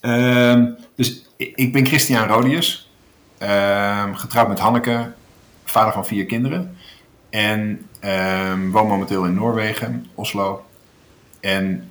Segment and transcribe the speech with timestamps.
[0.00, 2.90] Ehm, dus ik, ben Christian Rodius,
[3.38, 5.12] ehm, getrouwd met Hanneke,
[5.64, 6.76] vader van vier kinderen.
[7.30, 10.64] En ehm, woon momenteel in Noorwegen, Oslo.
[11.40, 11.90] En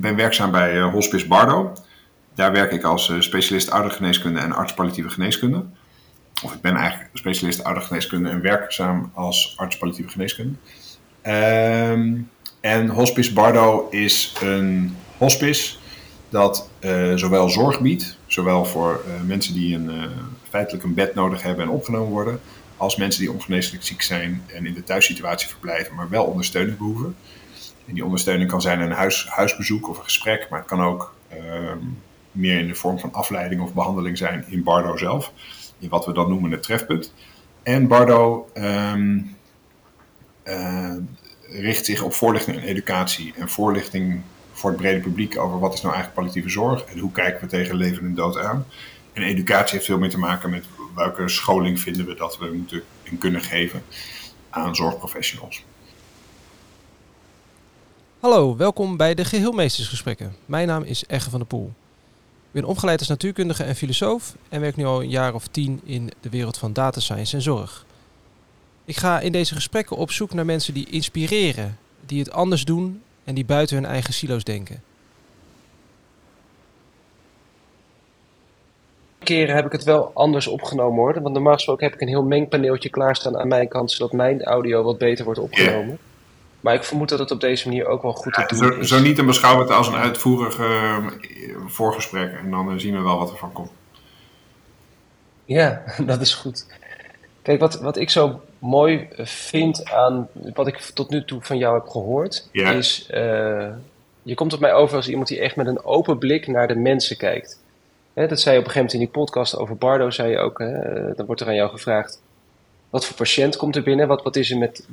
[0.00, 1.72] ben werkzaam bij eh, Hospice Bardo.
[2.34, 5.64] Daar werk ik als eh, specialist oudergeneeskunde en arts palliatieve geneeskunde.
[6.42, 10.54] Of ik ben eigenlijk specialist oudergeneeskunde en werkzaam als arts palliatieve geneeskunde.
[12.60, 15.76] En Hospice Bardo is een hospice
[16.34, 20.10] dat eh, zowel zorg biedt, zowel voor eh, mensen die een, eh,
[20.48, 22.40] feitelijk een bed nodig hebben en opgenomen worden,
[22.76, 27.16] als mensen die ongeneeslijk ziek zijn en in de thuissituatie verblijven, maar wel ondersteuning behoeven.
[27.86, 31.14] En die ondersteuning kan zijn een huis, huisbezoek of een gesprek, maar het kan ook
[31.28, 31.78] ehm,
[32.32, 35.32] meer in de vorm van afleiding of behandeling zijn in Bardo zelf,
[35.78, 37.14] in wat we dan noemen het trefpunt.
[37.62, 39.18] En Bardo ehm,
[40.42, 40.94] eh,
[41.48, 44.22] richt zich op voorlichting en educatie en voorlichting
[44.64, 47.46] voor het brede publiek over wat is nou eigenlijk palliatieve zorg en hoe kijken we
[47.46, 48.66] tegen leven en dood aan.
[49.12, 50.64] En educatie heeft veel meer te maken met
[50.94, 53.82] welke scholing vinden we dat we moeten en kunnen geven
[54.50, 55.64] aan zorgprofessionals.
[58.20, 60.36] Hallo, welkom bij de Geheelmeestersgesprekken.
[60.46, 61.72] Mijn naam is Egge van der Poel.
[62.46, 65.80] Ik ben opgeleid als natuurkundige en filosoof en werk nu al een jaar of tien
[65.84, 67.86] in de wereld van data science en zorg.
[68.84, 73.02] Ik ga in deze gesprekken op zoek naar mensen die inspireren, die het anders doen
[73.24, 74.82] en die buiten hun eigen silo's denken.
[79.24, 81.22] keren heb ik het wel anders opgenomen hoor.
[81.22, 84.82] Want normaal gesproken heb ik een heel mengpaneeltje klaarstaan aan mijn kant, zodat mijn audio
[84.82, 85.98] wat beter wordt opgenomen.
[86.60, 88.68] Maar ik vermoed dat het op deze manier ook wel goed te Ja, doen zo,
[88.68, 88.88] is.
[88.88, 91.06] zo niet te beschouwen het als een uitvoerig eh,
[91.66, 93.70] voorgesprek en dan eh, zien we wel wat er van komt.
[95.44, 96.66] Ja, dat is goed.
[97.42, 101.74] Kijk, wat, wat ik zo mooi vind aan wat ik tot nu toe van jou
[101.78, 102.70] heb gehoord, Ja.
[102.70, 103.68] is eh,
[104.22, 106.74] je komt op mij over als iemand die echt met een open blik naar de
[106.76, 107.60] mensen kijkt.
[108.12, 110.38] Hè, dat zei je op een gegeven moment in die podcast over Bardo, zei je
[110.38, 112.20] ook, hè, dan wordt er aan jou gevraagd,
[112.90, 114.08] wat voor patiënt komt er binnen?
[114.08, 114.86] Wat, wat is er met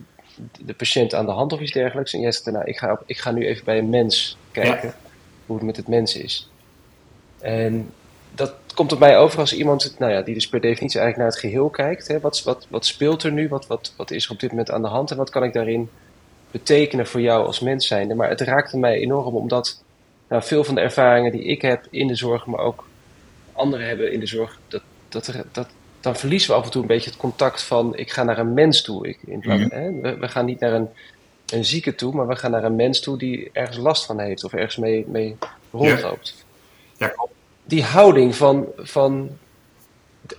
[0.60, 2.14] de patiënt aan de hand of iets dergelijks?
[2.14, 4.94] En jij zegt, nou, ik ga, op- ik ga nu even bij een mens kijken
[5.46, 6.50] hoe het met het mens is.
[7.40, 7.90] En
[8.36, 11.40] dat komt op mij over als iemand nou ja, die dus per definitie eigenlijk naar
[11.42, 12.08] het geheel kijkt.
[12.08, 12.20] Hè.
[12.20, 13.48] Wat, wat, wat speelt er nu?
[13.48, 15.12] Wat, wat, wat is er op dit moment aan de hand?
[15.12, 15.90] En wat kan ik daarin
[16.52, 18.16] betekenen voor jou als mens zijnde?
[18.16, 19.84] Maar het raakte mij enorm omdat
[20.28, 22.88] nou, veel van de ervaringen die ik heb in de zorg, maar ook
[23.54, 25.68] anderen hebben in de zorg, dat, dat, dat,
[26.00, 28.54] dan verliezen we af en toe een beetje het contact van ik ga naar een
[28.54, 29.08] mens toe.
[29.08, 29.76] Ik, in plaats- Mhm.
[29.76, 30.88] hè, we, we gaan niet naar een,
[31.46, 34.44] een zieke toe, maar we gaan naar een mens toe die ergens last van heeft
[34.44, 35.36] of ergens mee, mee
[35.72, 36.46] rondloopt
[36.98, 37.32] Ja, klopt.
[37.72, 39.38] Die houding van, van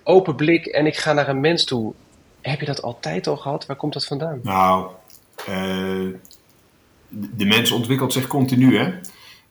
[0.03, 1.95] open blik en ik ga naar een mens toe.
[2.41, 3.67] Heb je dat altijd al gehad?
[3.67, 4.41] Waar komt dat vandaan?
[4.43, 4.91] Nou,
[5.37, 6.09] eh,
[7.09, 9.01] de mens ontwikkelt zich continu, hè.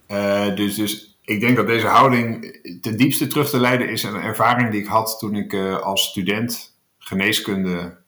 [0.06, 4.16] Eh, dus, dus ik denk dat deze houding ten diepste terug te leiden is aan
[4.16, 8.00] een ervaring die ik had toen ik eh, als student geneeskunde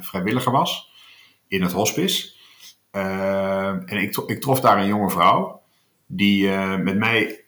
[0.00, 0.90] vrijwilliger was
[1.48, 2.34] in het hospice.
[2.90, 5.62] En ik, ik trof daar een jonge vrouw
[6.06, 7.45] die met mij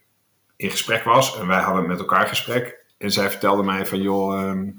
[0.58, 2.84] in gesprek was en wij hadden met elkaar gesprek.
[2.98, 4.70] En zij vertelde mij van joh, ehm,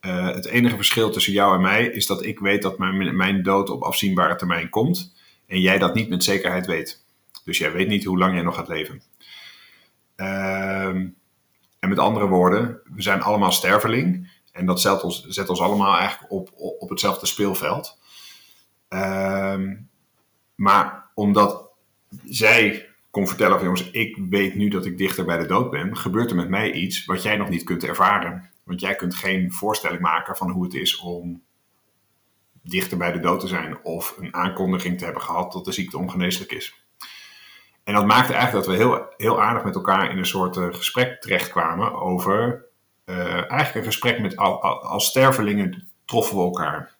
[0.00, 3.42] eh, het enige verschil tussen jou en mij is dat ik weet dat mijn, mijn
[3.42, 5.14] dood op afzienbare termijn komt
[5.46, 7.04] en jij dat niet met zekerheid weet.
[7.44, 9.02] Dus jij weet niet hoe lang jij nog gaat leven.
[10.16, 11.06] Ehm,
[11.78, 14.30] en met andere woorden, we zijn allemaal sterveling.
[14.52, 17.98] En dat zet ons, zet ons allemaal eigenlijk op, op, hetzelfde speelveld.
[18.88, 19.76] Ehm,
[20.54, 21.64] maar omdat
[22.24, 25.96] zij kon vertellen van jongens, ik weet nu dat ik dichter bij de dood ben,
[25.96, 28.50] gebeurt er met mij iets wat jij nog niet kunt ervaren.
[28.64, 31.42] Want jij kunt geen voorstelling maken van hoe het is om
[32.62, 35.98] dichter bij de dood te zijn of een aankondiging te hebben gehad dat de ziekte
[35.98, 36.84] ongeneeslijk is.
[37.84, 40.66] En dat maakte eigenlijk dat we heel, heel aardig met elkaar in een soort eh,
[40.70, 42.64] gesprek terechtkwamen over
[43.04, 46.96] eh, eigenlijk een gesprek met al- al- als stervelingen troffen we elkaar.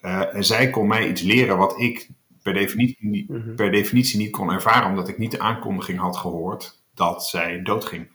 [0.00, 2.08] Eh, en zij kon mij iets leren wat ik
[2.42, 3.54] per definitie, niet, Mhm.
[3.54, 8.08] per definitie niet kon ervaren, omdat ik niet de aankondiging had gehoord dat zij doodging.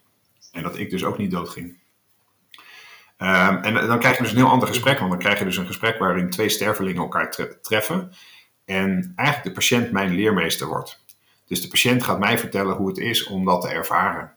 [0.51, 1.77] En dat ik dus ook niet doodging.
[3.18, 5.57] Ehm, en dan krijg je dus een heel ander gesprek, want dan krijg je dus
[5.57, 8.12] een gesprek waarin twee stervelingen elkaar tre- treffen.
[8.65, 11.03] En eigenlijk de patiënt mijn leermeester wordt.
[11.48, 14.33] Dus de patiënt gaat mij vertellen hoe het is om dat te ervaren.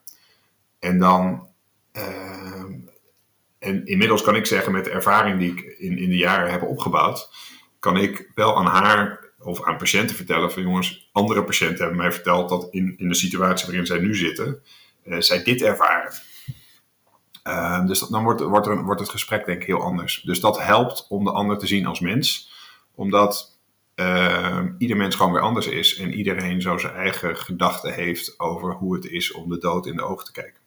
[0.79, 1.49] En dan.
[1.93, 2.73] ehm,
[3.59, 6.63] en inmiddels kan ik zeggen, met de ervaring die ik in, in de jaren heb
[6.63, 7.31] opgebouwd,
[7.79, 12.13] kan ik wel aan haar of aan patiënten vertellen van jongens, andere patiënten hebben mij
[12.13, 14.63] verteld dat in, in de situatie waarin zij nu zitten,
[15.03, 16.13] eh, zij dit ervaren.
[17.43, 20.23] Ehm, dus dan wordt, wordt, er, wordt het gesprek denk ik heel anders.
[20.23, 22.55] Dus dat helpt om de ander te zien als mens.
[22.95, 23.59] Omdat
[23.97, 28.73] uh, ieder mens gewoon weer anders is en iedereen zo zijn eigen gedachten heeft over
[28.73, 30.61] hoe het is om de dood in de ogen te kijken.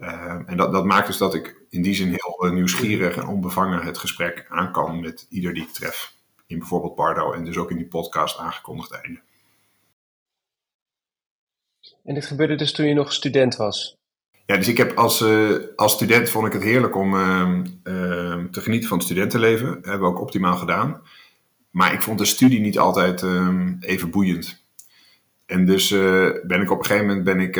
[0.00, 3.26] Uh, en dat, dat maakt dus dat ik in die zin heel uh, nieuwsgierig en
[3.26, 6.12] onbevangen het gesprek aan kan met ieder die ik tref.
[6.50, 9.20] In bijvoorbeeld Bardo en dus ook in die podcast aangekondigd einde.
[12.04, 13.96] En dit gebeurde dus toen je nog student was?
[14.46, 17.64] Ja, dus ik heb als, uh, als student vond ik het heerlijk om uh,
[18.50, 19.66] te genieten van het studentenleven.
[19.66, 21.02] Dat hebben we ook optimaal gedaan.
[21.70, 24.64] Maar ik vond de studie niet altijd ehm, even boeiend.
[25.46, 27.54] En dus uh, ben ik op een gegeven moment ben ik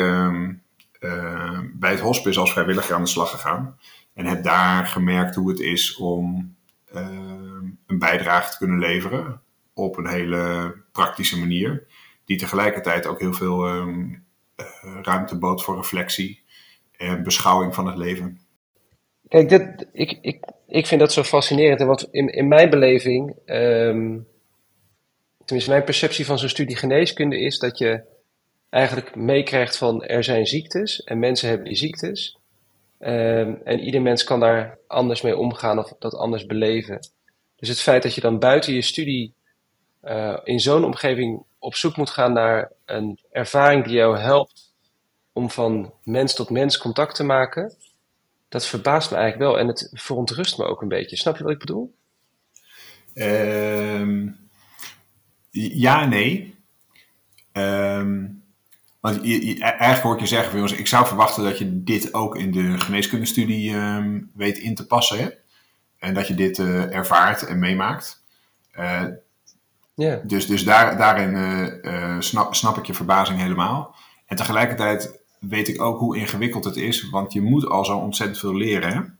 [1.79, 3.77] bij het hospice als vrijwilliger aan de slag gegaan.
[4.13, 6.55] En heb daar gemerkt hoe het is om
[7.91, 9.41] een bijdrage te kunnen leveren
[9.73, 11.87] op een hele praktische manier.
[12.25, 13.65] Die tegelijkertijd ook heel veel
[15.01, 16.43] ruimte bood voor reflectie
[16.97, 18.39] en beschouwing van het leven.
[19.27, 21.81] Kijk, dit, ik, ik, ik vind dat zo fascinerend.
[21.81, 24.27] Want in, in mijn beleving, um,
[25.45, 28.03] tenminste mijn perceptie van zo'n studie geneeskunde is dat je
[28.69, 32.37] eigenlijk meekrijgt van er zijn ziektes en mensen hebben die ziektes.
[32.99, 36.99] Um, en ieder mens kan daar anders mee omgaan of dat anders beleven.
[37.61, 39.33] Dus het feit dat je dan buiten je studie
[40.03, 44.73] uh, in zo'n omgeving op zoek moet gaan naar een ervaring die jou helpt
[45.33, 47.75] om van mens tot mens contact te maken,
[48.49, 51.17] dat verbaast me eigenlijk wel en het verontrust me ook een beetje.
[51.17, 51.93] Snap je wat ik bedoel?
[53.13, 54.49] Um,
[55.51, 56.55] ja, nee.
[57.53, 58.43] Um,
[58.99, 62.51] want je, je, eigenlijk hoor je zeggen, ik zou verwachten dat je dit ook in
[62.51, 65.17] de geneeskundestudie um, weet in te passen.
[65.17, 65.29] Hè?
[66.01, 68.23] En dat je dit uh, ervaart en meemaakt.
[69.95, 70.19] Yeah.
[70.23, 71.33] Dus, dus daar, daarin
[71.83, 73.95] uh, snap, snap ik je verbazing helemaal.
[74.25, 78.39] En tegelijkertijd weet ik ook hoe ingewikkeld het is, want je moet al zo ontzettend
[78.39, 79.17] veel leren.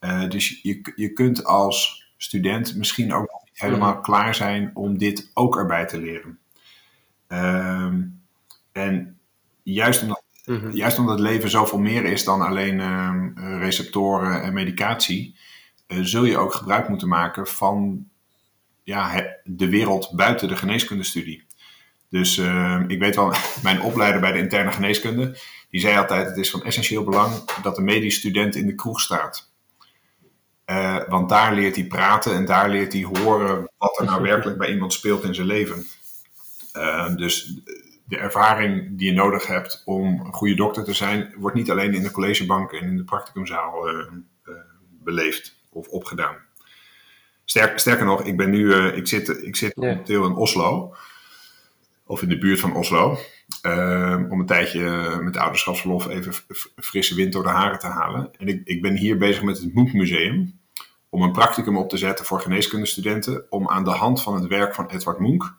[0.00, 4.02] Uh, dus je, je kunt als student misschien ook nog niet helemaal mm.
[4.02, 6.38] klaar zijn om dit ook erbij te leren.
[7.28, 7.92] Uh,
[8.72, 9.18] en
[9.62, 10.70] juist omdat, mm -hmm.
[10.70, 15.36] juist omdat het leven zoveel meer is dan alleen uh, receptoren en medicatie,
[15.88, 18.08] zul je ook gebruik moeten maken van
[18.82, 21.46] ja, de wereld buiten de geneeskundestudie.
[22.10, 23.32] Dus uh, ik weet wel,
[23.62, 25.38] mijn opleider bij de interne geneeskunde,
[25.70, 27.32] die zei altijd: het is van essentieel belang
[27.62, 29.50] dat de medisch student in de kroeg staat.
[30.66, 34.58] Uh, want daar leert hij praten en daar leert hij horen wat er nou werkelijk
[34.58, 35.86] bij iemand speelt in zijn leven.
[37.16, 37.60] Dus
[38.04, 41.94] de ervaring die je nodig hebt om een goede dokter te zijn, wordt niet alleen
[41.94, 43.88] in de collegebank en in de practicumzaal
[45.02, 46.36] beleefd of opgedaan.
[47.44, 50.94] Sterker, sterker nog, ik ben nu, ik zit, ik zit momenteel in Oslo
[52.08, 53.18] of in de buurt van Oslo.
[53.62, 56.32] Uh, om een tijdje met ouderschapsverlof even
[56.76, 58.30] frisse wind door de haren te halen.
[58.38, 60.60] En ik, ik ben hier bezig met het Munch Museum.
[61.08, 63.46] Om een practicum op te zetten voor geneeskundestudenten.
[63.50, 65.54] Om aan de hand van het werk van Edward Munch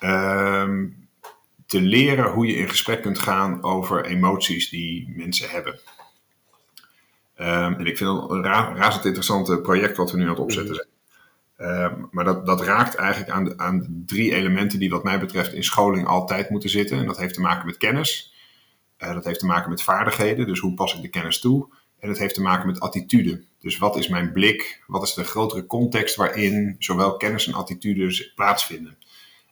[0.00, 0.68] uh,
[1.66, 5.80] te leren hoe je in gesprek kunt gaan over emoties die mensen hebben.
[7.40, 10.38] Um, en ik vind het een ra razend interessant project wat we nu aan het
[10.38, 10.88] opzetten zijn.
[11.58, 15.64] Uh, maar dat, dat raakt eigenlijk aan, aan drie elementen die wat mij betreft in
[15.64, 16.98] scholing altijd moeten zitten.
[16.98, 18.34] En dat heeft te maken met kennis,
[18.98, 21.68] uh, dat heeft te maken met vaardigheden, dus hoe pas ik de kennis toe.
[21.98, 23.44] En dat heeft te maken met attitude.
[23.60, 24.82] Dus wat is mijn blik?
[24.86, 28.96] Wat is de grotere context waarin zowel kennis en attitude plaatsvinden?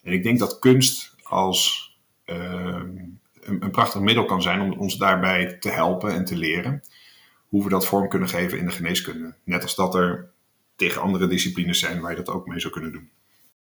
[0.03, 1.91] En ik denk dat kunst als
[2.27, 6.83] uh, een, een, prachtig middel kan zijn om ons daarbij te helpen en te leren
[7.53, 9.35] hoe we dat vorm kunnen geven in de geneeskunde.
[9.45, 10.31] Net als dat er
[10.77, 13.11] tegen andere disciplines zijn waar je dat ook mee zou kunnen doen.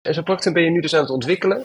[0.02, 1.64] En zo'n practicum ben je nu dus aan het ontwikkelen.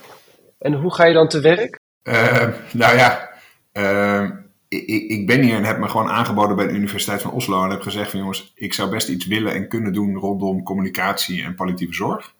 [0.59, 1.79] En hoe ga je dan te werk?
[2.03, 3.29] Uh, nou ja,
[3.73, 4.29] uh,
[4.67, 7.63] ik, ik, ben hier en heb me gewoon aangeboden bij de Universiteit van Oslo.
[7.63, 11.43] En heb gezegd van jongens, ik zou best iets willen en kunnen doen rondom communicatie
[11.43, 12.35] en palliatieve zorg.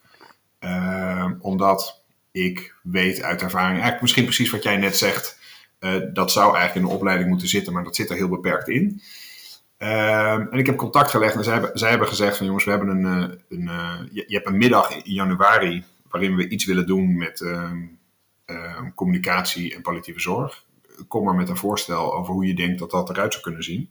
[0.60, 5.40] Uh, omdat ik weet uit ervaring, eigenlijk misschien precies wat jij net zegt.
[6.14, 9.02] dat zou eigenlijk in de opleiding moeten zitten, maar dat zit er heel beperkt in.
[9.80, 12.90] Uh, en ik heb contact gelegd en zij hebben, hebben gezegd van jongens, we hebben
[12.90, 17.18] een, een, een uh, je, hebt een middag in januari waarin we iets willen doen
[17.18, 17.72] met uh,
[18.96, 20.66] communicatie en palliatieve zorg.
[21.08, 23.90] Kom maar met een voorstel over hoe je denkt dat dat eruit zou kunnen zien.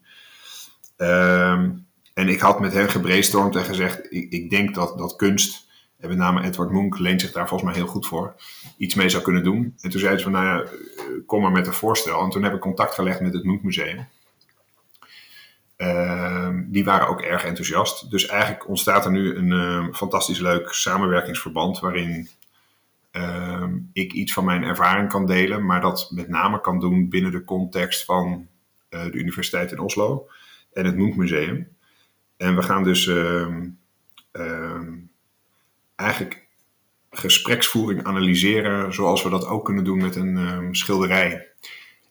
[0.96, 1.70] Ehm,
[2.14, 5.66] en ik had met hen gebrainstormd en gezegd, ik, ik denk dat, dat kunst,
[5.98, 8.34] en met name Edward Munch leent zich daar volgens mij heel goed voor,
[8.76, 9.74] iets mee zou kunnen doen.
[9.80, 10.70] En toen zeiden ze van, nou ja,
[11.26, 12.22] kom maar met een voorstel.
[12.22, 14.06] En toen heb ik contact gelegd met het Munch Museum.
[15.78, 18.10] Uh, die waren ook erg enthousiast.
[18.10, 22.28] Dus eigenlijk ontstaat er nu een uh, fantastisch leuk samenwerkingsverband waarin
[23.12, 27.32] uh, ik iets van mijn ervaring kan delen, maar dat met name kan doen binnen
[27.32, 28.48] de context van
[28.88, 30.28] eh, de Universiteit in Oslo
[30.72, 31.68] en het Munch Museum.
[32.36, 33.68] En we gaan dus ehm,
[34.30, 34.92] ehm,
[35.96, 36.46] eigenlijk
[37.10, 41.46] gespreksvoering analyseren zoals we dat ook kunnen doen met een ehm, schilderij.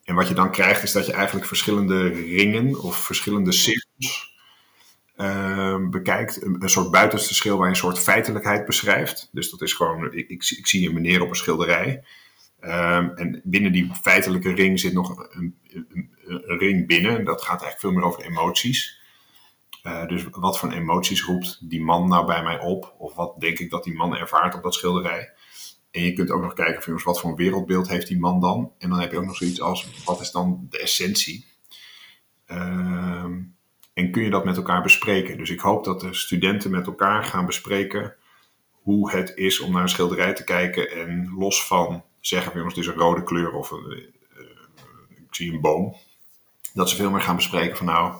[0.07, 4.35] En wat je dan krijgt is dat je eigenlijk verschillende ringen of verschillende cirkels
[5.15, 6.43] ehm, bekijkt.
[6.43, 9.29] Een, soort buitenste schil waar je een soort feitelijkheid beschrijft.
[9.31, 12.03] Dus dat is gewoon, ik, ik, ik zie een meneer op een schilderij.
[12.59, 15.57] Ehm, en binnen die feitelijke ring zit nog een,
[16.25, 17.25] een, ring binnen.
[17.25, 18.99] Dat gaat eigenlijk veel meer over emoties.
[19.83, 22.95] Uh, dus wat voor emoties roept die man nou bij mij op?
[22.97, 25.33] Of wat denk ik dat die man ervaart op dat schilderij?
[25.97, 28.71] En je kunt ook nog kijken van wat voor een wereldbeeld heeft die man dan.
[28.77, 31.45] En dan heb je ook nog zoiets als wat is dan de essentie?
[32.47, 33.23] Uh,
[33.93, 35.37] en kun je dat met elkaar bespreken?
[35.37, 38.15] Dus ik hoop dat de studenten met elkaar gaan bespreken
[38.71, 40.91] hoe het is om naar een schilderij te kijken.
[40.91, 44.43] En los van zeggen van jongens, het is een rode kleur of een, uh,
[45.09, 45.95] ik zie een boom.
[46.73, 48.15] Dat ze veel meer gaan bespreken van nou,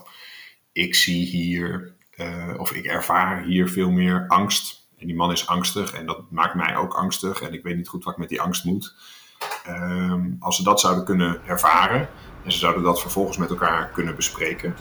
[0.72, 5.46] ik zie hier uh, of ik ervaar hier veel meer angst en die man is
[5.46, 8.28] angstig en dat maakt mij ook angstig en ik weet niet goed wat ik met
[8.28, 8.94] die angst moet.
[9.68, 12.08] Um, als ze dat zouden kunnen ervaren
[12.44, 14.76] en ze zouden dat vervolgens met elkaar kunnen bespreken,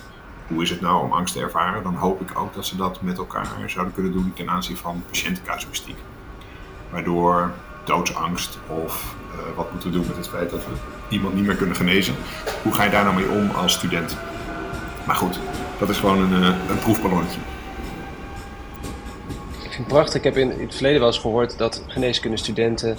[0.48, 3.02] hoe is het nou om angst te ervaren, dan hoop ik ook dat ze dat
[3.02, 5.98] met elkaar zouden kunnen doen ten aanzien van patiëntencasuïstiek.
[6.90, 7.52] Waardoor
[7.86, 10.72] doodsangst of uh, wat moeten we doen met het feit dat we
[11.10, 12.16] iemand niet meer kunnen genezen,
[12.64, 14.18] hoe ga je daar nou mee om als student?
[15.06, 15.40] Maar goed,
[15.80, 17.40] dat is gewoon een, uh, een proefballonnetje
[19.78, 20.16] vind het prachtig.
[20.16, 22.98] Ik heb in, het verleden wel eens gehoord dat geneeskundestudenten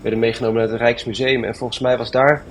[0.00, 1.44] werden meegenomen naar het Rijksmuseum.
[1.44, 2.44] En volgens mij was daar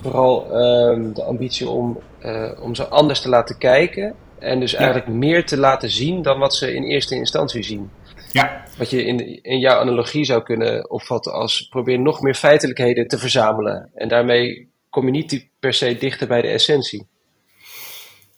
[0.00, 4.14] vooral um, de ambitie om, uh, om ze anders te laten kijken.
[4.38, 7.90] En dus eigenlijk meer te laten zien dan wat ze in eerste instantie zien.
[8.32, 8.64] Ja.
[8.78, 13.18] Wat je in, in jouw analogie zou kunnen opvatten als probeer nog meer feitelijkheden te
[13.18, 13.90] verzamelen.
[13.94, 17.06] En daarmee kom je niet per se dichter bij de essentie.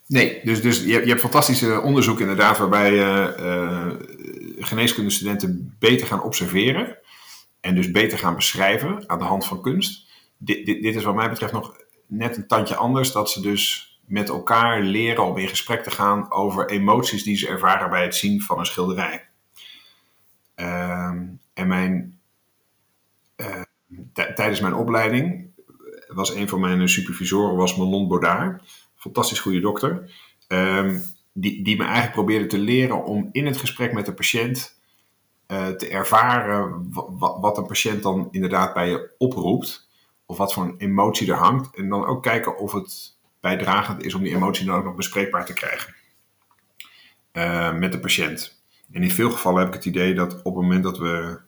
[0.07, 3.87] Nee, dus, dus je, je hebt fantastische onderzoek inderdaad waarbij je uh,
[4.65, 6.99] geneeskundestudenten beter gaan observeren
[7.61, 10.09] en dus beter gaan beschrijven aan de hand van kunst.
[10.37, 11.77] Dit, dit, dit is wat mij betreft nog
[12.07, 16.33] net een tandje anders, dat ze dus met elkaar leren om in gesprek te gaan
[16.33, 19.29] over emoties die ze ervaren bij het zien van een schilderij.
[20.57, 21.13] Uh,
[21.55, 22.21] en mijn,
[23.37, 23.63] uh,
[24.13, 25.49] tijdens mijn opleiding
[26.09, 28.63] was een van mijn supervisoren was Manon Baudard
[29.01, 30.11] fantastisch goede dokter.
[30.49, 34.81] Um, die, die me eigenlijk probeerde te leren om in het gesprek met de patiënt
[35.49, 36.93] uh, te ervaren
[37.41, 39.89] wat een patiënt dan inderdaad bij je oproept.
[40.27, 41.77] Of wat voor een emotie er hangt.
[41.77, 45.47] En dan ook kijken of het bijdragend is om die emotie dan ook nog bespreekbaar
[45.47, 45.95] te krijgen.
[47.33, 48.63] Uh, met de patiënt.
[48.93, 51.41] En in veel gevallen heb ik het idee dat op het moment dat we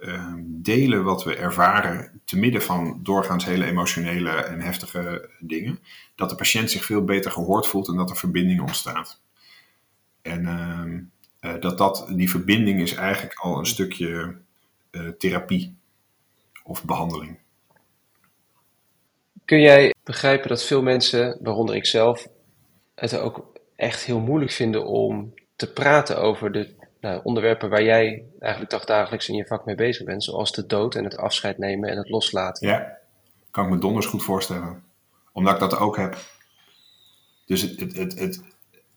[0.00, 5.78] Ehm, delen wat we ervaren te midden van doorgaans hele emotionele en heftige dingen,
[6.18, 9.20] dat de patiënt zich veel beter gehoord voelt en dat er verbinding ontstaat.
[10.22, 10.42] En
[11.40, 14.36] uh, dat, dat die verbinding is eigenlijk al een stukje
[14.90, 15.76] uh, therapie
[16.64, 17.38] of behandeling.
[19.44, 22.26] Kun jij begrijpen dat veel mensen, waaronder ik zelf,
[22.94, 28.24] het ook echt heel moeilijk vinden om te praten over de nou, onderwerpen waar jij
[28.38, 31.90] eigenlijk dagelijks in je vak mee bezig bent, zoals de dood en het afscheid nemen
[31.90, 32.68] en het loslaten.
[32.68, 32.98] Ja,
[33.50, 34.86] kan ik me donders goed voorstellen.
[35.32, 36.16] Omdat ik dat ook heb.
[37.46, 38.42] Dus het, het, het,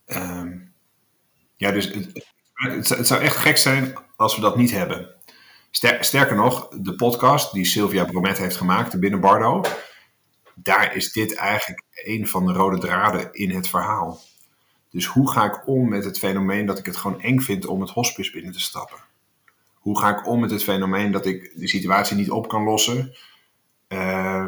[0.05, 0.73] um,
[1.55, 2.27] ja, dus het,
[2.89, 5.15] het, zou echt gek zijn als we dat niet hebben.
[5.99, 9.61] Sterker nog, de podcast die Sylvia Bromet heeft gemaakt, Binnen Bardo,
[10.55, 14.19] daar is dit eigenlijk een van de rode draden in het verhaal.
[14.89, 17.81] Dus hoe ga ik om met het fenomeen dat ik het gewoon eng vind om
[17.81, 18.97] het hospice binnen te stappen?
[19.73, 23.15] Hoe ga ik om met het fenomeen dat ik de situatie niet op kan lossen,
[23.87, 24.45] uh,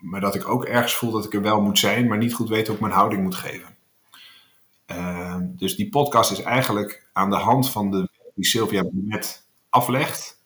[0.00, 2.48] maar dat ik ook ergens voel dat ik er wel moet zijn, maar niet goed
[2.48, 3.76] weet hoe ik mijn houding moet geven?
[4.86, 8.08] Uh, dus die podcast is eigenlijk aan de hand van de
[8.40, 10.42] die Sylvia net aflegt,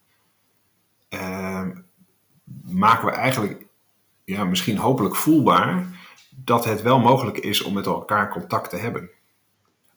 [1.11, 1.69] uh,
[2.65, 3.67] maken we eigenlijk
[4.25, 5.87] ja, misschien hopelijk voelbaar
[6.31, 9.11] dat het wel mogelijk is om met elkaar contact te hebben.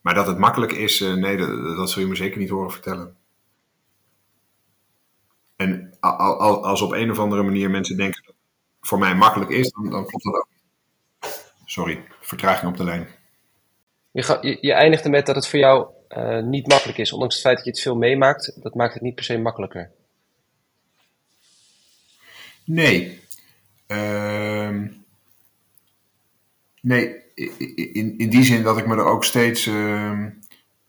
[0.02, 2.72] Maar dat het makkelijk is, uh, nee, dat, dat, zul je me zeker niet horen
[2.72, 3.16] vertellen.
[5.56, 8.24] En als op een of andere manier mensen denken
[8.88, 10.48] voor mij makkelijk is, dan, dan klopt dat ook.
[11.66, 13.08] Sorry, vertraging op de lijn.
[14.12, 17.36] Je, ga, je, je eindigde met dat het voor jou uh, niet makkelijk is, ondanks
[17.36, 18.64] het feit dat je het veel meemaakt.
[18.64, 19.92] Dat maakt het niet per se makkelijker.
[22.64, 23.20] Nee.
[23.88, 24.82] Uh,
[26.88, 27.16] Nee,
[27.94, 29.66] in, in die zin dat ik me er ook steeds.
[29.66, 30.26] Uh,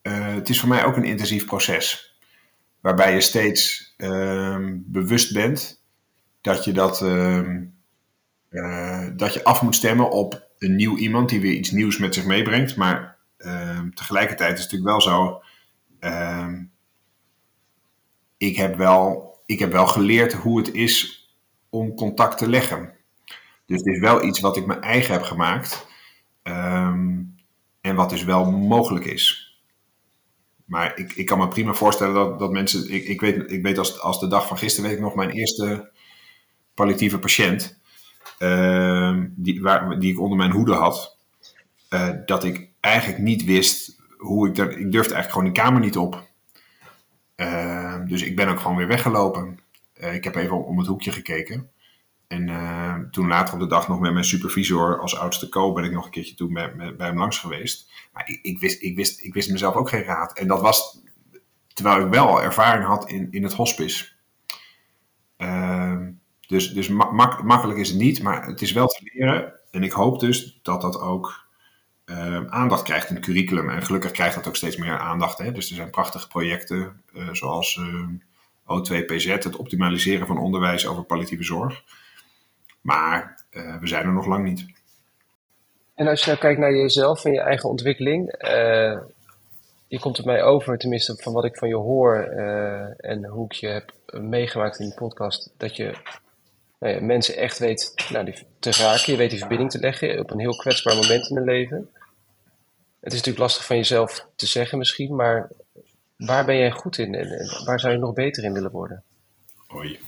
[0.03, 2.17] uh, het is voor mij ook een intensief proces.
[2.79, 5.83] Waarbij je steeds uh, bewust bent
[6.41, 7.01] dat je dat.
[7.01, 7.65] Ehm,
[8.49, 12.13] eh, dat je af moet stemmen op een nieuw iemand die weer iets nieuws met
[12.13, 12.75] zich meebrengt.
[12.75, 13.17] Maar
[13.93, 15.41] tegelijkertijd is het natuurlijk wel zo.
[18.37, 21.27] ik heb, wel, ik heb wel geleerd hoe het is
[21.69, 22.93] om contact te leggen.
[23.65, 25.87] Dus het is wel iets wat ik mijn eigen heb gemaakt.
[26.43, 27.21] Ehm,
[27.81, 29.57] en wat dus wel mogelijk is.
[30.65, 32.93] Maar ik, ik kan me prima voorstellen dat, dat mensen.
[32.93, 35.29] Ik, ik weet, ik weet als, als de dag van gisteren weet ik nog mijn
[35.29, 35.91] eerste
[36.73, 37.78] palliatieve patiënt.
[38.39, 41.17] Ehm, die, waar, die ik onder mijn hoede had.
[41.89, 44.71] Eh, dat ik eigenlijk niet wist hoe ik er.
[44.71, 46.27] Ik durfde eigenlijk gewoon die kamer niet op.
[47.35, 49.59] Ehm, dus ik ben ook gewoon weer weggelopen.
[50.01, 51.69] Uh, ik heb even om het hoekje gekeken.
[52.27, 55.83] En uh, toen later op de dag nog met mijn supervisor als oudste co ben
[55.83, 57.91] ik nog een keertje toen bij, bij hem langs geweest.
[58.13, 60.37] Maar ik, ik, wist, ik, wist, ik wist mezelf ook geen raad.
[60.37, 61.01] En dat was
[61.73, 64.07] terwijl ik wel ervaring had in, in het hospice.
[66.49, 69.53] Dus dus mak makkelijk is het niet, maar het is wel te leren.
[69.71, 71.47] En ik hoop dus dat dat ook
[72.05, 73.69] uh, aandacht krijgt in het curriculum.
[73.69, 75.37] En gelukkig krijgt dat ook steeds meer aandacht.
[75.37, 75.51] Hè?
[75.51, 78.13] Dus er zijn prachtige projecten uh, zoals ehm,
[78.63, 81.83] O2PZ, het optimaliseren van onderwijs over palliatieve zorg.
[82.81, 84.65] Maar uh, we zijn er nog lang niet.
[85.95, 88.97] En als je nou kijkt naar jezelf en je eigen ontwikkeling, uh,
[89.87, 92.17] je komt het mij over, tenminste van wat ik van je hoor
[92.97, 95.93] en hoe ik je heb meegemaakt in de podcast, dat je
[96.79, 100.31] nou mensen echt weet nou, die, te raken, je weet die verbinding te leggen op
[100.31, 101.89] een heel kwetsbaar moment in hun leven.
[102.99, 105.49] Het is natuurlijk lastig van jezelf te zeggen misschien, maar
[106.15, 109.03] waar ben jij goed in en, waar zou je nog beter in willen worden?
[109.75, 109.99] Oei.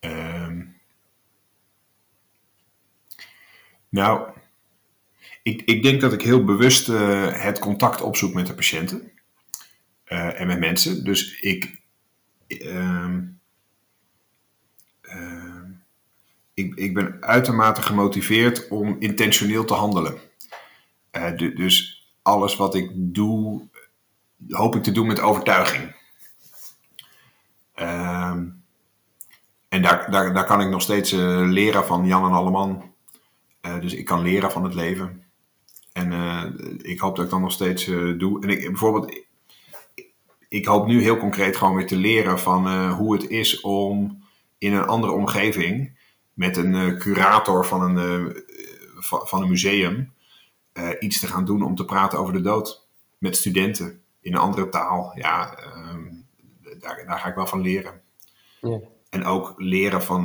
[0.00, 0.80] Um,
[3.88, 4.30] nou,
[5.42, 9.12] ik, ik denk dat ik heel bewust uh, het contact opzoek met de patiënten
[10.08, 11.04] uh, en met mensen.
[11.04, 11.80] Dus ik,
[12.46, 13.18] uh,
[16.54, 20.18] ik, ik ben uitermate gemotiveerd om intentioneel te handelen.
[21.36, 23.68] dus alles wat ik doe,
[24.48, 25.94] hoop ik te doen met overtuiging.
[27.74, 28.64] Um,
[29.68, 32.94] en daar, daar, daar kan ik nog steeds uh, leren van Jan en Alleman.
[33.62, 35.22] Uh, dus ik kan leren van het leven.
[35.92, 36.12] En
[36.82, 37.84] ik hoop dat ik dat nog steeds
[38.18, 38.42] doe.
[38.42, 39.24] En ik, bijvoorbeeld,
[40.48, 44.22] ik, hoop nu heel concreet gewoon weer te leren van hoe het is om
[44.58, 45.98] in een andere omgeving
[46.32, 48.44] met een curator van een,
[49.00, 50.14] van een museum
[51.00, 52.88] iets te gaan doen om te praten over de dood.
[53.18, 55.12] Met studenten in een andere taal.
[55.14, 56.04] Ja, ehm,
[56.78, 58.00] daar, daar ga ik wel van leren.
[58.60, 58.78] Ja.
[59.10, 60.24] En ook leren van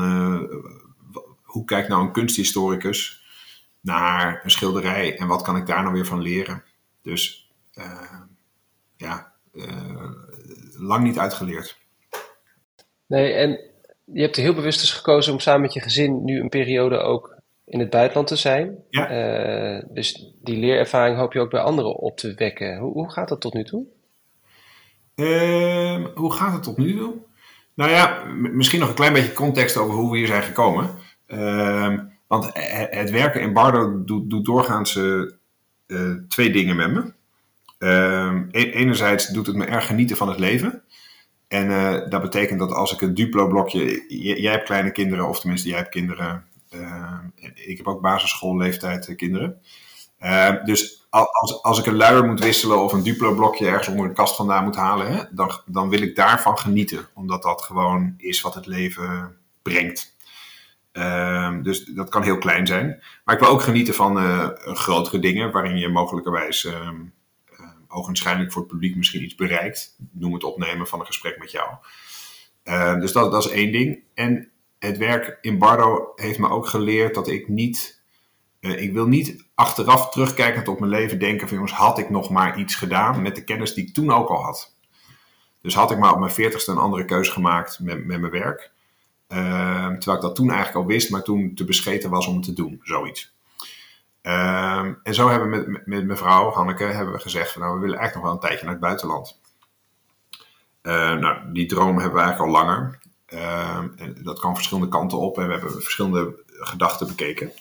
[1.44, 3.26] hoe kijkt nou een kunsthistoricus
[3.80, 6.64] naar een schilderij en wat kan ik daar nou weer van leren.
[7.02, 7.52] Dus
[8.96, 9.34] ja,
[10.78, 11.80] lang niet uitgeleerd.
[13.08, 13.71] Nee, en
[14.14, 16.98] je hebt er heel bewust dus gekozen om samen met je gezin nu een periode
[16.98, 18.76] ook in het buitenland te zijn.
[18.90, 19.84] Ja.
[19.90, 22.78] dus die leerervaring hoop je ook bij anderen op te wekken.
[22.78, 23.86] Hoe, hoe gaat dat tot nu toe?
[25.16, 27.14] Ehm, hoe gaat het tot nu toe?
[27.74, 30.90] Nou ja, misschien nog een klein beetje context over hoe we hier zijn gekomen.
[31.28, 32.50] Uh, want
[32.90, 35.24] het werken in Bardo doet, doet doorgaans uh,
[36.28, 37.14] twee dingen met me.
[37.80, 40.84] Uh, enerzijds doet het me erg genieten van het leven.
[41.52, 44.06] En uh, dat betekent dat als ik een Duplo-blokje...
[44.42, 46.46] Jij hebt kleine kinderen, of tenminste jij hebt kinderen.
[46.70, 49.62] Ehm, ik heb ook basisschoolleeftijd kinderen.
[50.64, 54.36] dus als, als ik een luier moet wisselen of een Duplo-blokje ergens onder de kast
[54.36, 57.08] vandaan moet halen, hè, dan, dan wil ik daarvan genieten.
[57.14, 60.16] Omdat dat gewoon is wat het leven brengt.
[60.92, 63.04] Um, dus dat kan heel klein zijn.
[63.26, 64.18] Maar ik wil ook genieten van
[64.58, 66.90] grotere dingen, waarin je mogelijkerwijs uh,
[67.92, 69.96] ogenschijnlijk voor het publiek misschien iets bereikt.
[70.12, 71.70] Noem het opnemen van een gesprek met jou.
[72.64, 74.04] Ehm, dus dat, dat is één ding.
[74.14, 74.50] En
[74.80, 78.02] het werk in Bardo heeft me ook geleerd dat ik niet
[78.62, 82.30] uh, ik wil niet achteraf terugkijkend op mijn leven denken van jongens, had ik nog
[82.30, 84.76] maar iets gedaan met de kennis die ik toen ook al had.
[85.62, 88.72] Dus had ik maar op mijn veertigste een andere keuze gemaakt met, met mijn werk.
[89.28, 92.54] Uh, terwijl ik dat toen eigenlijk al wist, maar toen te bescheten was om te
[92.54, 93.34] doen, zoiets.
[94.24, 97.80] Uh, en zo hebben we met, met, mevrouw Hanneke hebben we gezegd van nou, we
[97.80, 99.40] willen eigenlijk nog wel een tijdje naar het buitenland.
[100.84, 103.00] Uh, nou, die droom hebben we eigenlijk al langer.
[103.96, 107.52] en dat kan verschillende kanten op en we hebben verschillende gedachten bekeken.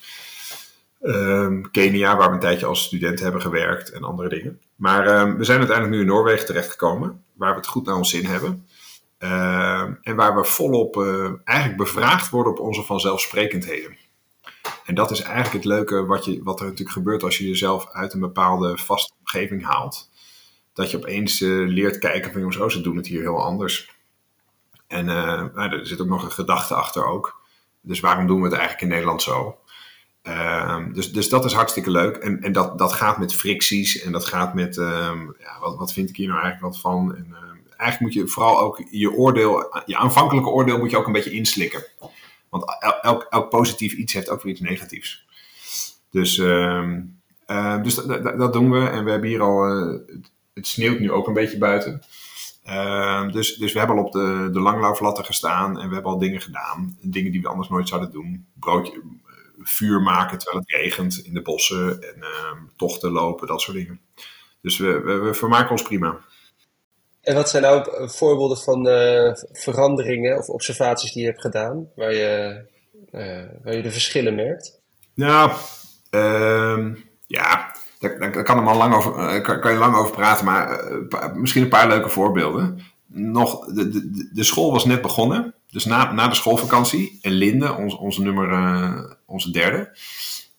[1.71, 4.61] Kenia, waar we een tijdje als student hebben gewerkt en andere dingen.
[4.77, 8.25] Maar we zijn uiteindelijk nu in Noorwegen terechtgekomen, waar we het goed naar ons zin
[8.25, 8.67] hebben.
[10.03, 13.97] En waar we volop uh, eigenlijk bevraagd worden op onze vanzelfsprekendheden.
[14.91, 17.89] En dat is eigenlijk het leuke wat, je, wat er natuurlijk gebeurt als je jezelf
[17.91, 20.11] uit een bepaalde vaste omgeving haalt.
[20.73, 23.91] Dat je opeens uh, leert kijken van jongens, oh, ze doen het hier heel anders.
[24.87, 27.41] En nou, er zit ook nog een gedachte achter ook.
[27.81, 29.59] Dus waarom doen we het eigenlijk in Nederland zo?
[30.23, 32.17] Um, dus, dus dat is hartstikke leuk.
[32.17, 35.93] En, en dat, dat gaat met fricties en dat gaat met, um, ja, wat, wat
[35.93, 37.17] vind ik hier nou eigenlijk wat van?
[37.17, 37.39] En, uh,
[37.77, 41.31] eigenlijk moet je vooral ook je oordeel, je aanvankelijke oordeel moet je ook een beetje
[41.31, 41.85] inslikken.
[42.51, 42.65] Want
[43.01, 45.27] elk, elk positief iets heeft ook weer iets negatiefs.
[46.11, 47.03] Dus, ehm,
[47.47, 47.95] ehm, dus
[48.37, 48.89] dat doen we.
[48.89, 49.99] En we hebben hier al, uh,
[50.55, 52.03] het sneeuwt nu ook een beetje buiten.
[52.65, 56.19] Ehm, dus, dus we hebben al op de, de langlauflatten gestaan en we hebben al
[56.19, 56.99] dingen gedaan.
[57.01, 58.47] Dingen die we anders nooit zouden doen.
[58.55, 62.25] Broodje, eh, vuur maken terwijl het regent in de bossen en
[62.77, 64.01] tochten lopen, dat soort dingen.
[64.63, 66.21] Dus we, we, we vermaken ons prima.
[67.21, 68.85] En wat zijn nou voorbeelden van
[69.53, 72.63] veranderingen of observaties die je hebt gedaan, waar je,
[73.13, 74.81] uh, waar je de verschillen merkt?
[75.15, 75.53] Nou,
[76.11, 76.95] uh,
[77.27, 80.85] ja, daar, kan, er lang over, uh, kan, kan, je lang over praten, maar
[81.35, 82.81] misschien een paar leuke voorbeelden.
[83.07, 87.19] Nog, de, de, de school was net begonnen, dus na, na de schoolvakantie.
[87.23, 89.99] En Linde, ons, onze nummer, onze derde,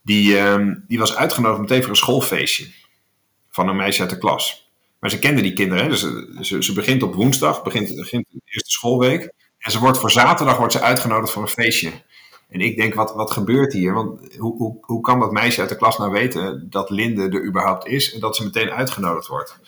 [0.03, 2.71] die, ehm, die was uitgenodigd meteen voor een schoolfeestje
[3.49, 4.70] van een meisje uit de klas.
[5.01, 5.89] Maar ze kende die kinderen.
[5.89, 5.99] Dus
[6.41, 9.33] ze, ze, begint op woensdag, begint, begint de eerste schoolweek.
[9.57, 11.91] En ze wordt voor zaterdag wordt ze uitgenodigd voor een feestje.
[12.49, 13.93] En ik denk, wat, wat gebeurt hier?
[13.93, 17.45] Want hoe, hoe, hoe kan dat meisje uit de klas nou weten dat Linde er
[17.45, 19.59] überhaupt is en dat ze meteen uitgenodigd wordt?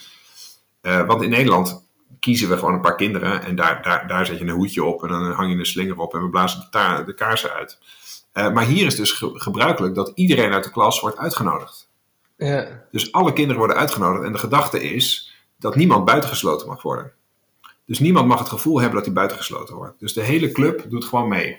[0.82, 1.86] Uh, want in Nederland
[2.19, 5.04] kiezen we gewoon een paar kinderen en daar, daar, daar zet je een hoedje op
[5.04, 7.80] en dan hang je een slinger op en we blazen de, de kaarsen uit.
[8.34, 11.83] Uh, maar hier is dus gebruikelijk dat iedereen uit de klas wordt uitgenodigd.
[12.43, 12.86] Ja.
[12.91, 17.12] Dus alle kinderen worden uitgenodigd en de gedachte is dat niemand buitengesloten mag worden.
[17.86, 19.99] Dus niemand mag het gevoel hebben dat hij buitengesloten wordt.
[19.99, 21.58] Dus de hele club doet gewoon mee.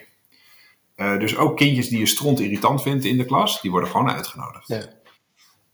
[0.97, 4.11] Uh, dus ook kindjes die je stront irritant vindt in de klas, die worden gewoon
[4.11, 4.69] uitgenodigd.
[4.69, 4.83] Ja.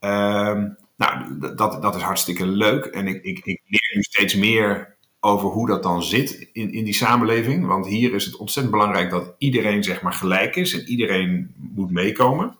[0.00, 0.64] Uh,
[0.96, 2.84] nou, dat, dat is hartstikke leuk.
[2.84, 6.84] En ik, ik, ik leer nu steeds meer over hoe dat dan zit in, in
[6.84, 7.66] die samenleving.
[7.66, 11.90] Want hier is het ontzettend belangrijk dat iedereen zeg maar gelijk is en iedereen moet
[11.90, 12.56] meekomen.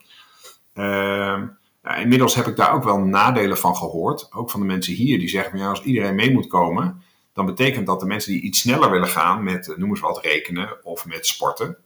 [0.75, 1.43] Uh,
[1.83, 4.33] nou, inmiddels heb ik daar ook wel nadelen van gehoord.
[4.33, 7.87] Ook van de mensen hier die zeggen: ja, als iedereen mee moet komen, dan betekent
[7.87, 11.07] dat de mensen die iets sneller willen gaan met, eh, noem eens wat, rekenen of
[11.07, 11.77] met sporten,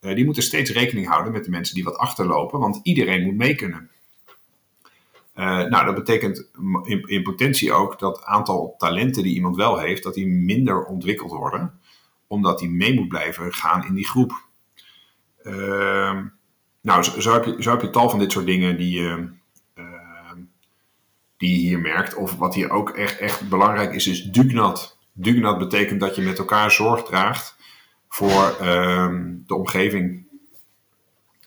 [0.00, 3.36] uh, die moeten steeds rekening houden met de mensen die wat achterlopen, want iedereen moet
[3.36, 3.90] mee kunnen.
[5.34, 6.50] Uh, nou, dat betekent
[6.84, 11.30] in, in, potentie ook dat aantal talenten die iemand wel heeft, dat die minder ontwikkeld
[11.30, 11.80] worden,
[12.26, 14.44] omdat die mee moet blijven gaan in die groep.
[15.42, 16.20] Uh,
[16.86, 17.32] nou, zo,
[17.70, 19.18] heb je, tal van dit soort dingen die, uh,
[21.36, 22.14] die hier merkt.
[22.14, 24.98] Of wat hier ook echt, echt belangrijk is, is dugnat.
[25.12, 27.56] Dugnat betekent dat je met elkaar zorg draagt
[28.08, 29.14] voor uh,
[29.46, 30.26] de omgeving.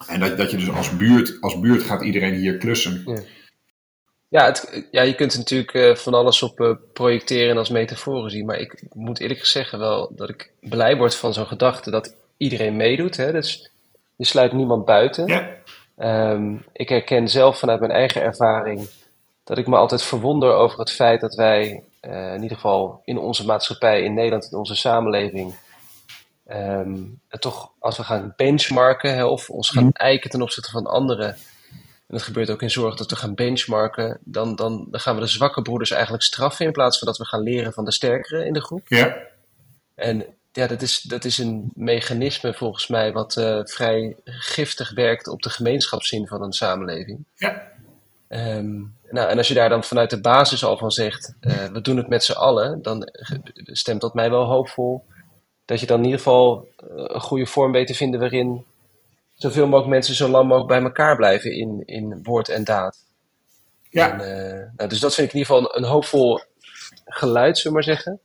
[0.07, 3.01] En dat, dat je dus als buurt, als buurt gaat iedereen hier klussen.
[3.05, 3.21] Ja.
[4.27, 8.31] Ja, het, ja, je kunt natuurlijk uh, van alles op uh, projecteren en als metaforen
[8.31, 8.45] zien.
[8.45, 12.75] Maar ik moet eerlijk zeggen wel dat ik blij word van zo'n gedachte dat iedereen
[12.75, 13.17] meedoet.
[13.17, 13.31] Hè?
[13.31, 13.71] Dus
[14.19, 15.27] je sluit niemand buiten.
[15.27, 15.57] Ja.
[16.31, 18.89] Um, ik herken zelf vanuit mijn eigen ervaring
[19.43, 23.17] dat ik me altijd verwonder over het feit dat wij, uh, in ieder geval in
[23.17, 25.55] onze maatschappij, in Nederland, in onze samenleving,
[26.47, 29.95] um, toch als we gaan benchmarken hè, of ons gaan mhm.
[29.95, 34.19] eiken ten opzichte van anderen, en dat gebeurt ook in zorg dat we gaan benchmarken,
[34.23, 37.25] dan, dan, dan gaan we de zwakke broeders eigenlijk straffen in plaats van dat we
[37.25, 38.87] gaan leren van de sterkere in de groep.
[38.87, 39.17] Ja.
[39.95, 45.27] En ja, dat is, dat is een mechanisme volgens mij wat uh, vrij giftig werkt
[45.27, 47.25] op de gemeenschapszin van een samenleving.
[47.35, 47.67] Ja.
[48.27, 51.81] Um, nou, en als je daar dan vanuit de basis al van zegt, uh, we
[51.81, 53.09] doen het met z'n allen, dan
[53.53, 55.05] stemt dat mij wel hoopvol
[55.65, 58.65] dat je dan in ieder geval uh, een goede vorm weet te vinden waarin
[59.33, 62.97] zoveel mogelijk mensen zo lang mogelijk bij elkaar blijven in, in woord en daad.
[63.89, 64.19] Ja.
[64.21, 66.41] En, nou, dus dat vind ik in ieder geval een, een hoopvol
[67.05, 68.19] geluid, zullen we maar zeggen.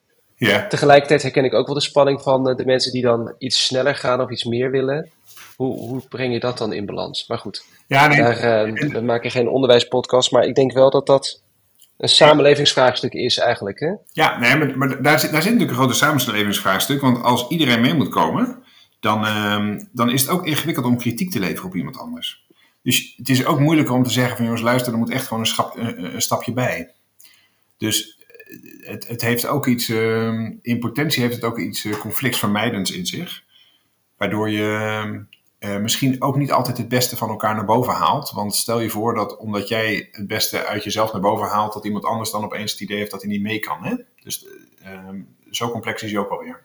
[0.69, 4.21] Tegelijkertijd herken ik ook wel de spanning van de mensen die dan iets sneller gaan
[4.21, 5.11] of iets meer willen.
[5.57, 7.27] Hoe, hoe breng je dat dan in balans?
[7.27, 8.19] Maar goed, ja, nee.
[8.19, 11.43] daar, uh, we maken geen onderwijspodcast, maar ik denk wel dat dat
[11.97, 13.81] een samenlevingsvraagstuk is eigenlijk.
[13.81, 13.93] Hè?
[14.13, 17.01] Ja, nee, maar, maar daar, zit, daar zit natuurlijk een grote samenlevingsvraagstuk.
[17.01, 18.63] Want als iedereen mee moet komen,
[19.01, 22.45] dan, uh, dan is het ook ingewikkeld om kritiek te leveren op iemand anders.
[22.83, 25.43] Dus het is ook moeilijker om te zeggen van jongens, luister, er moet echt gewoon
[25.43, 26.91] een, schap, een, een stapje bij.
[27.79, 28.24] Dus
[28.81, 33.07] het, het heeft ook iets, uh, in potentie heeft het ook iets uh, conflictvermijdends in
[33.07, 33.43] zich.
[34.17, 35.25] Waardoor je
[35.61, 38.31] uh, misschien ook niet altijd het beste van elkaar naar boven haalt.
[38.31, 41.85] Want stel je voor dat omdat jij het beste uit jezelf naar boven haalt, dat
[41.85, 43.85] iemand anders dan opeens het idee heeft dat hij niet mee kan.
[43.85, 43.95] Hè?
[44.23, 44.47] Dus
[44.83, 46.61] ehm, zo complex is hij ook alweer.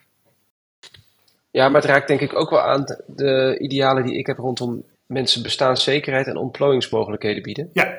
[1.51, 4.83] Ja, maar het raakt denk ik ook wel aan de idealen die ik heb rondom
[5.05, 7.69] mensen bestaanszekerheid en ontplooiingsmogelijkheden bieden.
[7.73, 7.97] Ja.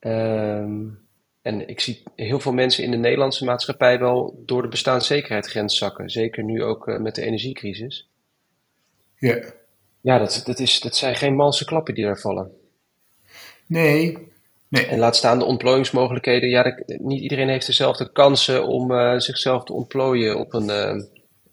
[0.00, 1.07] Um,
[1.42, 6.10] en ik zie heel veel mensen in de Nederlandse maatschappij wel door de bestaanszekerheidsgrens zakken.
[6.10, 8.08] Zeker nu ook uh, met de energiecrisis.
[9.16, 9.40] Ja.
[10.00, 12.52] Ja, dat, dat, is, dat zijn geen malse klappen die daar vallen.
[13.66, 14.28] Nee,
[14.68, 14.86] Nee.
[14.86, 16.48] En laat staan de ontplooiingsmogelijkheden.
[16.48, 21.02] Ja, niet iedereen heeft dezelfde kansen om uh, zichzelf te ontplooien op een uh,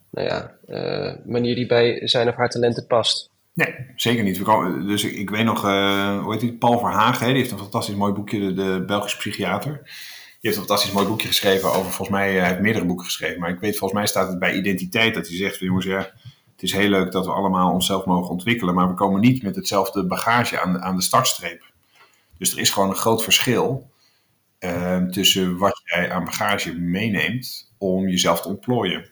[0.09, 3.29] nou ja, uh, manier die bij zijn of haar talenten past.
[3.55, 4.37] Nee, zeker niet.
[4.37, 6.53] We dus ik, weet nog, hoe heet die?
[6.53, 9.73] Paul Verhagen, die heeft een fantastisch mooi boekje, de, de Belgische psychiater.
[9.73, 13.39] Die heeft een fantastisch mooi boekje geschreven over, volgens mij, hij heeft meerdere boeken geschreven.
[13.39, 15.97] Maar ik weet, volgens mij staat het bij identiteit dat hij zegt, jongens, ja,
[16.51, 19.55] het is heel leuk dat we allemaal onszelf mogen ontwikkelen, maar we komen niet met
[19.55, 21.63] hetzelfde bagage aan, aan de startstreep.
[22.37, 23.89] Dus er is gewoon een groot verschil
[24.59, 29.09] uh, tussen wat jij aan bagage meeneemt om jezelf te ontplooien.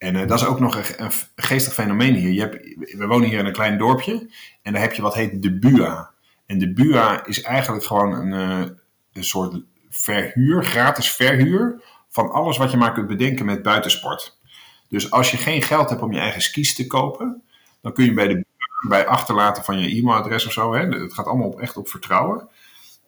[0.00, 2.30] En uh, dat is ook nog een, geestig fenomeen hier.
[2.30, 2.56] Je hebt,
[2.96, 4.30] we wonen hier in een klein dorpje
[4.62, 6.10] en daar heb je wat heet de BUA.
[6.46, 8.70] En de BUA is eigenlijk gewoon een, uh,
[9.12, 14.38] een soort verhuur, gratis verhuur van alles wat je maar kunt bedenken met buitensport.
[14.88, 17.42] Dus als je geen geld hebt om je eigen skis te kopen,
[17.82, 18.44] dan kun je bij de
[18.88, 20.74] bij achterlaten van je e-mailadres of zo.
[20.74, 22.48] Hè, het gaat allemaal op, echt op vertrouwen.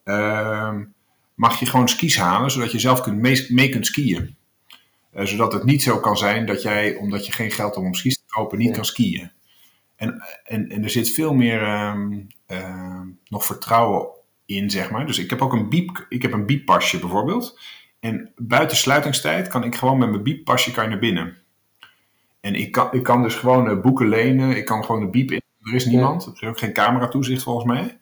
[0.05, 0.75] Uh,
[1.35, 4.37] mag je gewoon skis halen, zodat je zelf kunt mee kunt skiën.
[5.15, 7.95] Uh, zodat het niet zo kan zijn dat jij, omdat je geen geld hebt om
[7.95, 9.31] skis te kopen, niet kan skiën.
[9.97, 14.09] En, en, en er zit veel meer um, uh, nog vertrouwen
[14.47, 15.07] in, zeg maar.
[15.07, 17.61] Dus ik heb ook een biep, ik heb een bieppasje bijvoorbeeld.
[18.01, 21.37] En buiten sluitingstijd kan ik gewoon met mijn bieppasje kan je naar binnen.
[22.41, 24.57] En ik kan, ik kan dus gewoon uh, boeken lenen.
[24.57, 26.27] Ik kan gewoon de biep in er is niemand.
[26.27, 27.99] Er is ook geen camera toezicht volgens mij.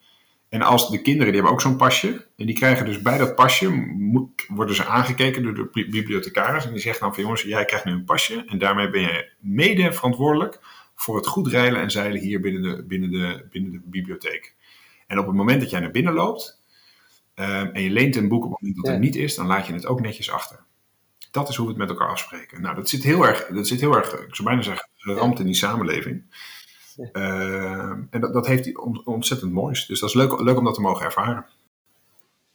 [0.51, 2.27] En als de kinderen, die hebben ook zo'n pasje.
[2.37, 3.95] En die krijgen dus bij dat pasje,
[4.49, 6.67] worden ze aangekeken door de bibliothecaris.
[6.67, 8.45] En die zegt dan van jongens, jij krijgt nu een pasje.
[8.47, 10.61] En daarmee ben je mede verantwoordelijk
[10.95, 14.55] voor het goed reilen en zeilen hier binnen de, binnen de, binnen de bibliotheek.
[15.07, 16.61] En op het moment dat jij naar binnen loopt
[17.35, 18.93] um, en je leent een boek op het moment dat ja.
[18.93, 20.65] er niet is, dan laat je het ook netjes achter.
[21.31, 22.63] Dat is hoe we het met elkaar afspreken.
[22.63, 25.47] Nou, dat zit heel erg, dat zit heel erg ik zou bijna zeggen, ramt in
[25.47, 26.25] die samenleving.
[27.13, 29.87] Uh, en dat, dat heeft hij ontzettend moois.
[29.87, 31.47] Dus dat is leuk, leuk om dat te mogen ervaren.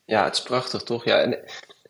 [0.06, 1.06] Ja, het is prachtig toch?
[1.06, 1.40] Ja, en,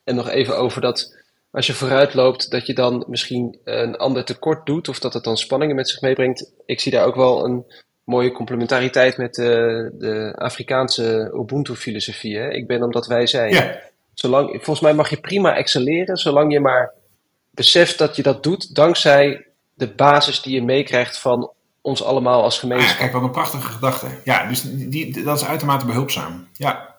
[0.04, 4.26] en nog even over dat als je vooruit loopt, dat je dan misschien een ander
[4.26, 6.52] tekort doet of dat het dan spanningen met zich meebrengt.
[6.65, 7.65] Ik zie daar ook wel een
[8.04, 12.38] mooie complementariteit met de, de Afrikaanse Ubuntu-filosofie.
[12.38, 13.54] Ik ben omdat wij zijn.
[13.54, 13.80] Ja.
[14.13, 16.94] Zolang, volgens mij mag je prima excelleren, zolang je maar
[17.52, 21.52] beseft dat je dat doet dankzij de basis die je meekrijgt van
[21.86, 22.91] ons allemaal als gemeenschap.
[22.91, 24.08] Ah, kijk, wat een prachtige gedachte.
[24.24, 26.48] Ja, dus die, dat is uitermate behulpzaam.
[26.54, 26.95] Ja.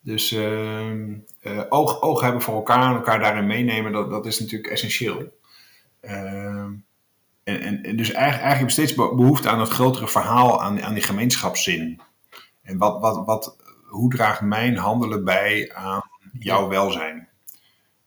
[0.00, 4.40] Dus uh, uh, oog, oog hebben voor elkaar en elkaar daarin meenemen, dat, dat is
[4.40, 5.38] natuurlijk essentieel.
[6.00, 6.82] Uh, en,
[7.44, 11.02] en, dus eigenlijk, eigenlijk heb je steeds behoefte aan het grotere verhaal, aan, aan die
[11.02, 12.00] gemeenschapszin.
[12.62, 16.02] En wat, wat, wat, hoe draagt mijn handelen bij aan
[16.38, 17.28] jouw welzijn?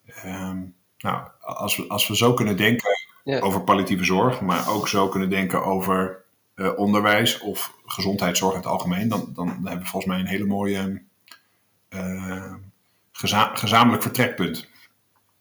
[0.05, 0.59] Ehm,
[0.97, 2.96] nou, als we, als we zo kunnen denken,
[3.27, 3.39] ja.
[3.39, 6.23] over palliatieve zorg, maar ook zo kunnen denken over
[6.55, 10.45] uh, onderwijs of gezondheidszorg in het algemeen, dan, dan hebben we volgens mij een hele
[10.45, 11.01] mooie
[11.89, 12.53] uh,
[13.11, 14.67] geza gezamenlijk vertrekpunt.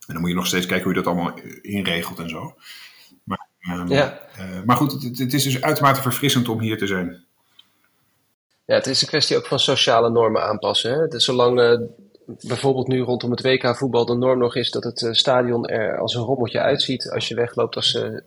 [0.07, 2.55] En dan moet je nog steeds kijken hoe je dat allemaal inregelt en zo.
[3.25, 4.20] Maar, um, ja.
[4.38, 7.25] uh, maar goed, het, het, is dus uitermate verfrissend om hier te zijn.
[8.64, 10.92] Ja, het is een kwestie ook van sociale normen aanpassen.
[10.92, 11.09] Hè?
[11.09, 11.88] Dus zolang
[12.27, 15.99] bijvoorbeeld nu rondom het WK voetbal de norm nog is dat het uh, stadion er
[15.99, 18.19] als een rommeltje uitziet als je wegloopt als uh,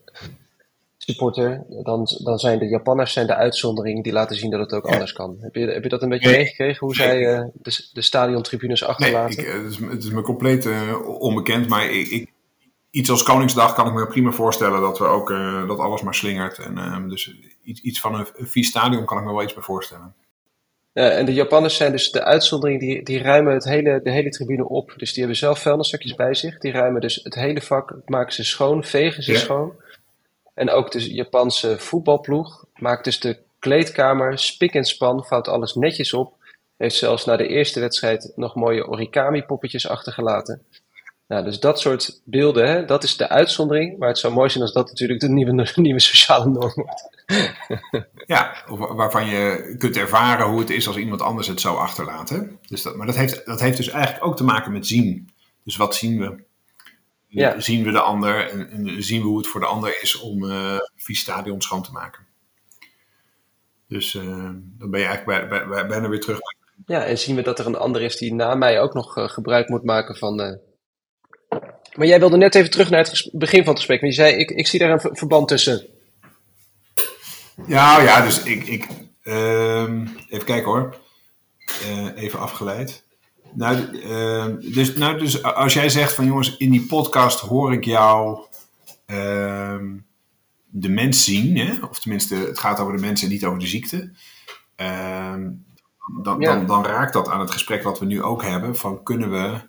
[0.97, 4.85] supporter, dan, dan zijn de Japanners zijn de uitzondering die laten zien dat het ook
[4.85, 4.91] ja.
[4.91, 5.37] anders kan.
[5.39, 6.37] Heb je, heb je dat een beetje nee.
[6.37, 9.43] meegekregen, hoe zij uh, de, de stadiontribunes achterlaten?
[9.43, 10.67] Nee, ik, het, is, het, is, me compleet
[11.03, 12.31] onbekend, maar ik, ik,
[12.89, 15.27] iets als Koningsdag kan ik me prima voorstellen dat we ook
[15.67, 16.57] dat alles maar slingert.
[16.57, 19.63] En, dus iets, iets van een, een vies stadion kan ik me wel iets bij
[19.63, 20.15] voorstellen.
[20.99, 24.29] Uh, en de Japanners zijn dus de uitzondering, die, die ruimen het hele, de hele
[24.29, 24.93] tribune op.
[24.97, 26.57] Dus die hebben zelf vuilniszakjes bij zich.
[26.57, 29.37] Die ruimen dus het hele vak, maken ze schoon, vegen ze ja.
[29.37, 29.73] schoon.
[30.53, 36.13] En ook de Japanse voetbalploeg maakt dus de kleedkamer spik en span, vouwt alles netjes
[36.13, 36.33] op.
[36.77, 40.61] Heeft zelfs na de eerste wedstrijd nog mooie origami-poppetjes achtergelaten.
[41.29, 43.97] Nou, dus dat soort beelden, hè, dat is de uitzondering.
[43.97, 47.09] Maar het zou mooi zijn als dat natuurlijk de nieuwe, nieuwe sociale norm wordt.
[48.25, 52.59] ja, waarvan je kunt ervaren hoe het is als iemand anders het zou achterlaten.
[52.67, 55.29] Dus dat, maar dat heeft, dat heeft dus eigenlijk ook te maken met zien.
[55.63, 56.43] Dus wat zien we?
[57.27, 57.59] Ja.
[57.59, 60.43] Zien we de ander en, en, zien we hoe het voor de ander is om
[60.43, 62.25] uh, vies stadion schoon te maken.
[63.87, 64.23] Dus uh,
[64.77, 66.39] dan ben je eigenlijk bij, bij, bijna weer terug.
[66.85, 69.29] Ja, en zien we dat er een ander is die na mij ook nog uh,
[69.29, 70.59] gebruik moet maken van...
[71.99, 74.01] Maar jij wilde net even terug naar het begin van het gesprek.
[74.01, 75.85] Want je zei, ik, ik zie daar een verband tussen.
[77.67, 78.87] Ja, ja, dus ik, ik
[79.23, 79.83] uh,
[80.29, 80.97] even kijken hoor.
[81.89, 83.03] Uh, even afgeleid.
[83.53, 87.85] Nou, uh, dus, nou, dus als jij zegt van jongens, in die podcast hoor ik
[87.85, 88.39] jou
[89.05, 89.97] ehm,
[90.65, 91.85] de mens zien, hè?
[91.89, 94.11] of tenminste, het gaat over de mensen en niet over de ziekte.
[94.75, 95.49] Ehm,
[96.23, 98.75] dan, dan, dan, raakt dat aan het gesprek wat we nu ook hebben.
[98.75, 99.68] Van kunnen we,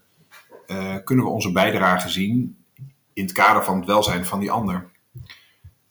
[0.71, 2.65] uh, kunnen we onze bijdrage zien
[3.13, 4.91] in het kader van het welzijn van die ander?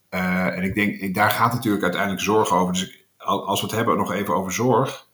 [0.09, 2.73] Uh, en ik denk, ik, daar gaat natuurlijk uiteindelijk zorg over.
[2.73, 5.07] Dus als we het hebben nog even over zorg.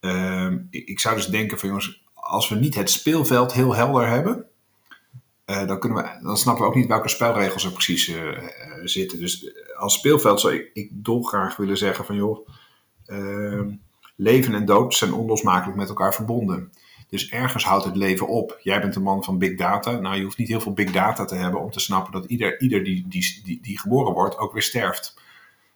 [0.00, 4.44] Uh, ik, zou dus denken van jongens, als we niet het speelveld heel helder hebben.
[5.46, 8.12] Uh, dan, kunnen we, dan snappen we ook niet welke spelregels er precies
[8.84, 9.18] zitten.
[9.18, 12.48] Dus als speelveld zou ik, ik dolgraag willen zeggen van joh
[13.08, 13.70] Ehm,
[14.16, 16.72] leven en dood zijn onlosmakelijk met elkaar verbonden.
[17.08, 18.58] Dus ergens houdt het leven op.
[18.62, 19.90] Jij bent een man van big data.
[19.90, 22.60] Nou, je hoeft niet heel veel big data te hebben om te snappen dat ieder,
[22.60, 25.20] ieder die, die, die, die geboren wordt ook weer sterft.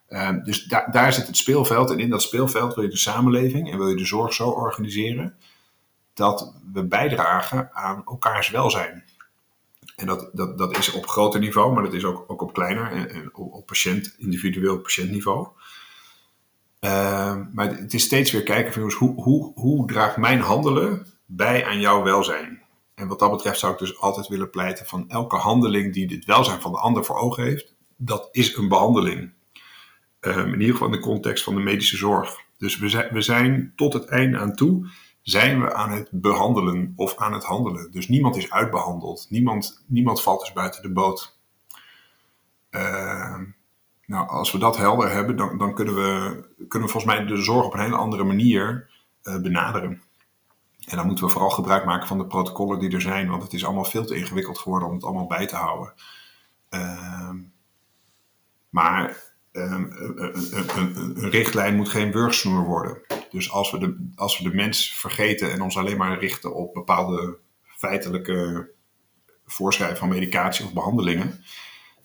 [0.09, 1.91] Ehm, dus da daar zit het speelveld.
[1.91, 5.37] En in dat speelveld wil je de samenleving en wil je de zorg zo organiseren
[6.15, 9.05] dat we bijdragen aan elkaars welzijn.
[9.97, 12.93] En dat, dat, dat is op groter niveau, maar dat is ook, ook op kleiner
[12.93, 15.49] en, op, patiënt, individueel patiëntniveau.
[16.81, 21.67] Ehm, maar het is steeds weer kijken van hoe, hoe, hoe draagt mijn handelen bij
[21.67, 22.63] aan jouw welzijn?
[22.95, 26.25] En wat dat betreft zou ik dus altijd willen pleiten van elke handeling die het
[26.25, 29.33] welzijn van de ander voor ogen heeft, dat is een behandeling.
[30.21, 32.41] Um, in ieder geval in de context van de medische zorg.
[32.59, 34.89] Dus we zijn, we zijn tot het einde aan toe,
[35.23, 37.91] zijn we aan het behandelen of aan het handelen.
[37.91, 39.27] Dus niemand is uitbehandeld.
[39.29, 41.39] Niemand, niemand valt dus buiten de boot.
[42.71, 43.39] Uh,
[44.07, 47.37] nou, als we dat helder hebben, dan, dan kunnen, we, kunnen we volgens mij de
[47.37, 48.91] zorg op een hele andere manier
[49.23, 50.03] uh, benaderen.
[50.89, 53.53] En dan moeten we vooral gebruik maken van de protocollen die er zijn, want het
[53.53, 55.95] is allemaal veel te ingewikkeld geworden om het allemaal bij te houden.
[56.71, 57.31] Uh,
[58.69, 59.81] maar uh,
[60.77, 62.99] een, richtlijn moet geen wurgsnoer worden.
[63.31, 66.75] Dus als we, de, als we de mens vergeten en ons alleen maar richten op
[66.75, 68.71] bepaalde feitelijke
[69.47, 71.45] voorschrijven van medicatie of behandelingen,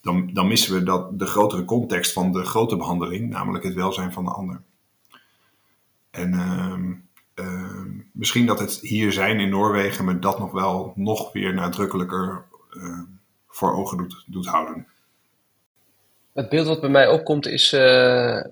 [0.01, 4.13] dan, dan missen we dat, de grotere context van de grote behandeling, namelijk het welzijn
[4.13, 4.61] van de ander.
[6.11, 7.06] En uh,
[7.39, 12.45] uh, misschien dat het hier zijn in Noorwegen me dat nog wel nog weer nadrukkelijker
[12.71, 12.99] uh,
[13.47, 14.87] voor ogen doet, doet houden.
[16.33, 18.43] Het beeld wat bij mij opkomt is, uh,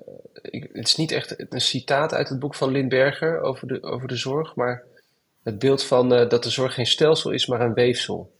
[0.41, 4.07] ik, het is niet echt een citaat uit het boek van Lindberger over de, over
[4.07, 4.83] de zorg, maar
[5.43, 8.31] het beeld van uh, dat de zorg geen stelsel is, maar een weefsel.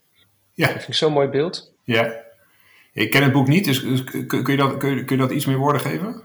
[0.52, 0.66] Ja.
[0.66, 1.72] Dat vind ik zo'n mooi beeld.
[1.82, 2.24] Ja,
[2.92, 5.32] ik ken het boek niet, dus, dus kun, je dat, kun, je, kun je dat
[5.32, 6.22] iets meer woorden geven?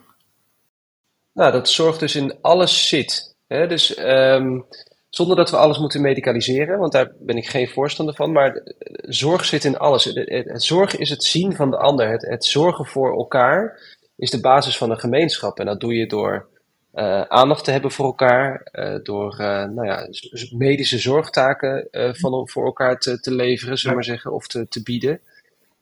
[1.33, 3.30] Nou, dat zorgt dus in alles zit.
[3.51, 3.67] Hè?
[3.67, 4.65] Dus um,
[5.09, 8.31] zonder dat we alles moeten medicaliseren, want daar ben ik geen voorstander van.
[8.31, 8.61] Maar
[9.01, 10.03] zorg zit in alles.
[10.03, 12.09] Het, het, het zorg is het zien van de ander.
[12.09, 13.79] Het, het, zorgen voor elkaar
[14.15, 15.59] is de basis van een gemeenschap.
[15.59, 16.47] En dat doe je door
[16.93, 20.07] uh, aandacht te hebben voor elkaar, uh, door uh, nou ja,
[20.51, 24.83] medische zorgtaken van, voor elkaar te, te leveren, zullen we maar zeggen, of te, te
[24.83, 25.19] bieden.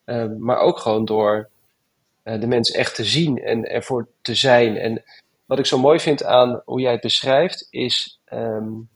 [0.05, 1.49] Ehm, maar ook gewoon door
[2.23, 4.77] de mens echt te zien en ervoor te zijn.
[4.77, 5.03] En
[5.49, 8.89] wat ik zo mooi vind aan hoe jij het beschrijft, is um,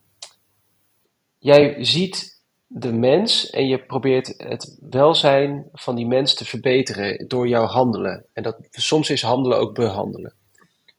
[1.38, 7.48] jij ziet de mens en je probeert het welzijn van die mens te verbeteren door
[7.48, 8.26] jouw handelen.
[8.34, 10.34] En dat, soms is handelen ook behandelen.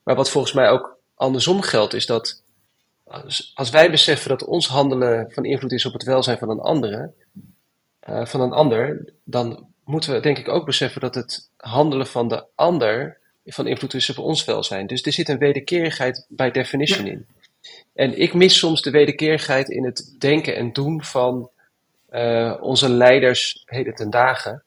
[0.03, 2.43] Maar wat volgens mij ook andersom geldt, is dat
[3.55, 7.13] als, wij beseffen dat ons handelen van invloed is op het welzijn van een andere,
[8.09, 12.29] uh, van een ander, dan moeten we denk ik ook beseffen dat het handelen van
[12.29, 14.87] de ander van invloed is op ons welzijn.
[14.87, 17.27] Dus er zit een wederkerigheid bij definition in.
[17.95, 21.51] En ik mis soms de wederkerigheid in het denken en doen van
[22.11, 24.63] uh, onze leiders heden ten dagen.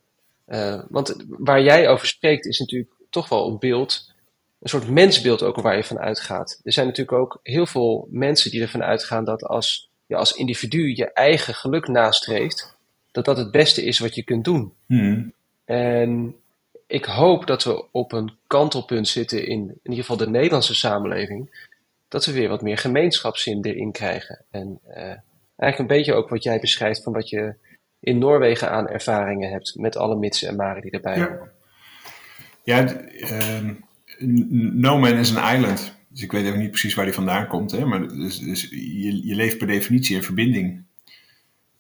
[0.48, 4.14] Uh, want waar jij over spreekt is natuurlijk toch wel een beeld,
[4.60, 6.60] een soort mensbeeld ook waar je van uitgaat.
[6.64, 10.96] Er zijn natuurlijk ook heel veel mensen die ervan uitgaan dat als je als individu
[10.96, 12.76] je eigen geluk nastreeft,
[13.12, 14.74] dat dat het beste is wat je kunt doen.
[14.86, 15.34] Hmm.
[15.66, 16.36] En
[16.88, 21.68] ik hoop dat we op een kantelpunt zitten in, in ieder geval de Nederlandse samenleving,
[22.08, 24.42] dat we weer wat meer gemeenschapszin erin krijgen.
[24.52, 24.96] En uh,
[25.56, 27.56] eigenlijk een beetje ook wat jij beschrijft van wat je
[28.00, 31.52] in Noorwegen aan ervaringen hebt met alle mitsen en maren die erbij horen.
[32.64, 33.72] Ja, ja uh,
[34.72, 35.96] no man is an island.
[36.08, 37.72] Dus ik weet even niet precies waar die vandaan komt.
[37.72, 37.86] Hè?
[37.86, 40.84] Maar dus, dus je, je leeft per definitie in verbinding.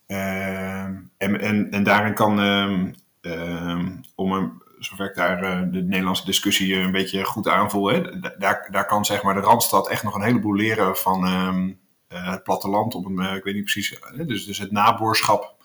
[0.08, 6.25] Ehm, en, en, en daarin kan, um, um, om zover ik daar uh, de Nederlandse
[6.25, 10.15] discussie een beetje goed aanvoel, hè, daar, daar kan zeg maar de Randstad echt nog
[10.15, 14.57] een heleboel leren van uh, het platteland op een, ik weet niet precies, dus, dus
[14.57, 15.55] het naboorschap.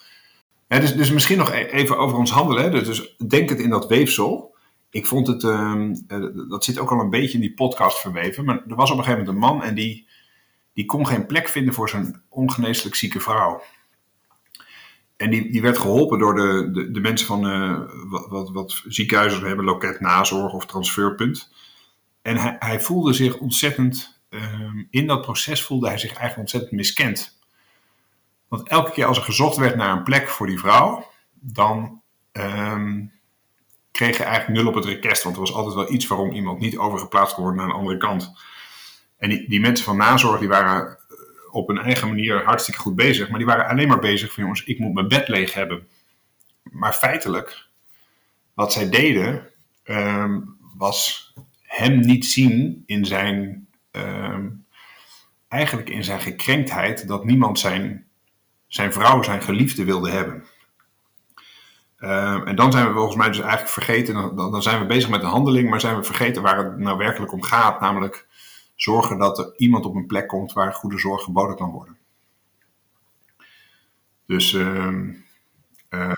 [0.68, 2.70] dus, dus misschien nog e-, even over ons handelen.
[2.70, 4.56] Dus, dus denk het in dat weefsel.
[4.90, 5.40] Ik vond het,
[6.48, 9.04] dat zit ook al een beetje in die podcast verweven, maar er was op een
[9.04, 10.08] gegeven moment een man en die,
[10.72, 13.62] die kon geen plek vinden voor zijn ongeneeslijk zieke vrouw.
[15.22, 17.80] En die, die werd geholpen door de, de, de mensen van uh,
[18.28, 21.52] wat, wat, ziekenhuizen hebben, loket nazorg of transferpunt.
[22.22, 24.42] En hij, hij voelde zich ontzettend, uh,
[24.90, 27.38] in dat proces voelde hij zich eigenlijk ontzettend miskend.
[28.48, 31.10] Want elke keer als er gezocht werd naar een plek voor die vrouw,
[31.40, 32.02] dan
[32.32, 33.12] um,
[33.90, 35.22] kreeg je eigenlijk nul op het request.
[35.22, 37.98] Want er was altijd wel iets waarom iemand niet overgeplaatst kon worden naar een andere
[37.98, 38.32] kant.
[39.18, 40.94] En die, die mensen van nazorg die waren eh,
[41.52, 43.28] op hun eigen manier hartstikke goed bezig.
[43.28, 45.88] Maar die waren alleen maar bezig van jongens, ik moet mijn bed leeg hebben.
[46.62, 47.66] Maar feitelijk,
[48.54, 49.48] wat zij deden,
[49.84, 51.32] um, was
[51.62, 54.64] hem niet zien in zijn, um,
[55.48, 58.06] eigenlijk in zijn gekrenktheid dat niemand zijn,
[58.66, 60.44] zijn vrouw, zijn geliefde wilde hebben.
[61.98, 65.10] Uh, en dan zijn we volgens mij dus eigenlijk vergeten, dan, dan zijn we bezig
[65.10, 67.80] met de handeling, maar zijn we vergeten waar het nou werkelijk om gaat.
[67.80, 68.26] Namelijk
[68.74, 71.96] zorgen dat er iemand op een plek komt waar goede zorg geboden kan worden.
[74.26, 74.98] Dus uh,
[75.90, 76.12] uh,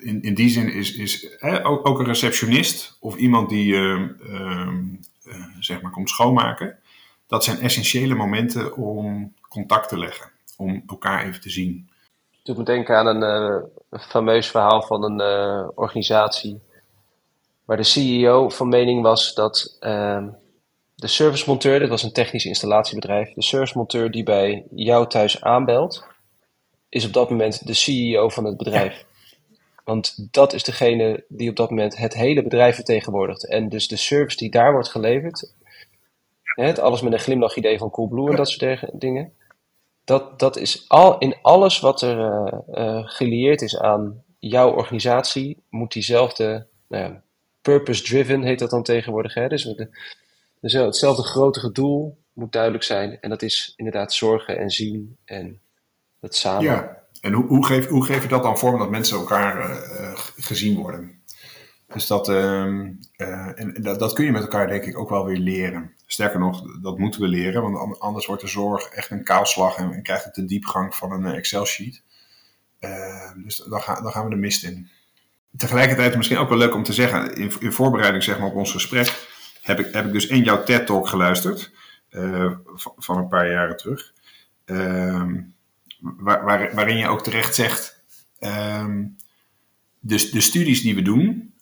[0.00, 4.08] in, in die zin is, is ook, een receptionist of iemand die ehm,
[5.24, 6.78] eh, zeg maar komt schoonmaken,
[7.26, 11.88] dat zijn essentiële momenten om contact te leggen, om elkaar even te zien.
[12.42, 16.60] Ik moet denken aan een, uh, een fameus verhaal van een uh, organisatie
[17.64, 19.78] waar de CEO van mening was dat
[20.94, 26.06] de servicemonteur, dit was een technisch installatiebedrijf, de servicemonteur die bij jou thuis aanbelt,
[26.88, 29.04] is op dat moment de CEO van het bedrijf.
[29.84, 33.48] Want dat is degene die op dat moment het hele bedrijf vertegenwoordigt.
[33.48, 35.54] En dus de service die daar wordt geleverd,
[36.42, 39.32] het alles met een glimlach idee van Coolblue en dat soort dingen
[40.04, 42.18] dat, dat is al, in alles wat er
[42.74, 47.14] uh, gelieerd is aan jouw organisatie, moet diezelfde nou
[47.62, 49.34] purpose-driven heet dat dan tegenwoordig.
[49.34, 49.48] Hè?
[49.48, 49.88] Dus de,
[50.72, 53.20] de, hetzelfde grotere doel moet duidelijk zijn.
[53.20, 55.60] En dat is inderdaad zorgen en zien en
[56.20, 56.62] het samen.
[56.62, 60.12] Ja, en hoe, hoe, geef, hoe geef je dat dan vorm dat mensen elkaar uh,
[60.36, 61.22] gezien worden?
[61.86, 62.62] Dus dat, uh,
[63.54, 65.92] en dat, dat, kun je met elkaar denk ik ook wel weer leren.
[66.06, 70.02] Sterker nog, dat moeten we leren, want anders wordt de zorg echt een kaalslag en,
[70.02, 72.02] krijgt het de diepgang van een Excel-sheet.
[72.80, 74.88] Uh, dus dan, dan, gaan we de mist in.
[75.56, 78.72] Tegelijkertijd misschien ook wel leuk om te zeggen, in, in voorbereiding zeg maar, op ons
[78.72, 79.33] gesprek,
[79.64, 81.72] heb ik, heb ik dus in jouw TED-talk geluisterd,
[82.10, 82.52] uh,
[82.96, 84.12] van, een paar jaren terug.
[84.64, 85.40] Ehm,
[86.00, 88.04] waar, waar, waarin je ook terecht zegt,
[90.00, 91.54] dus de studies die we doen,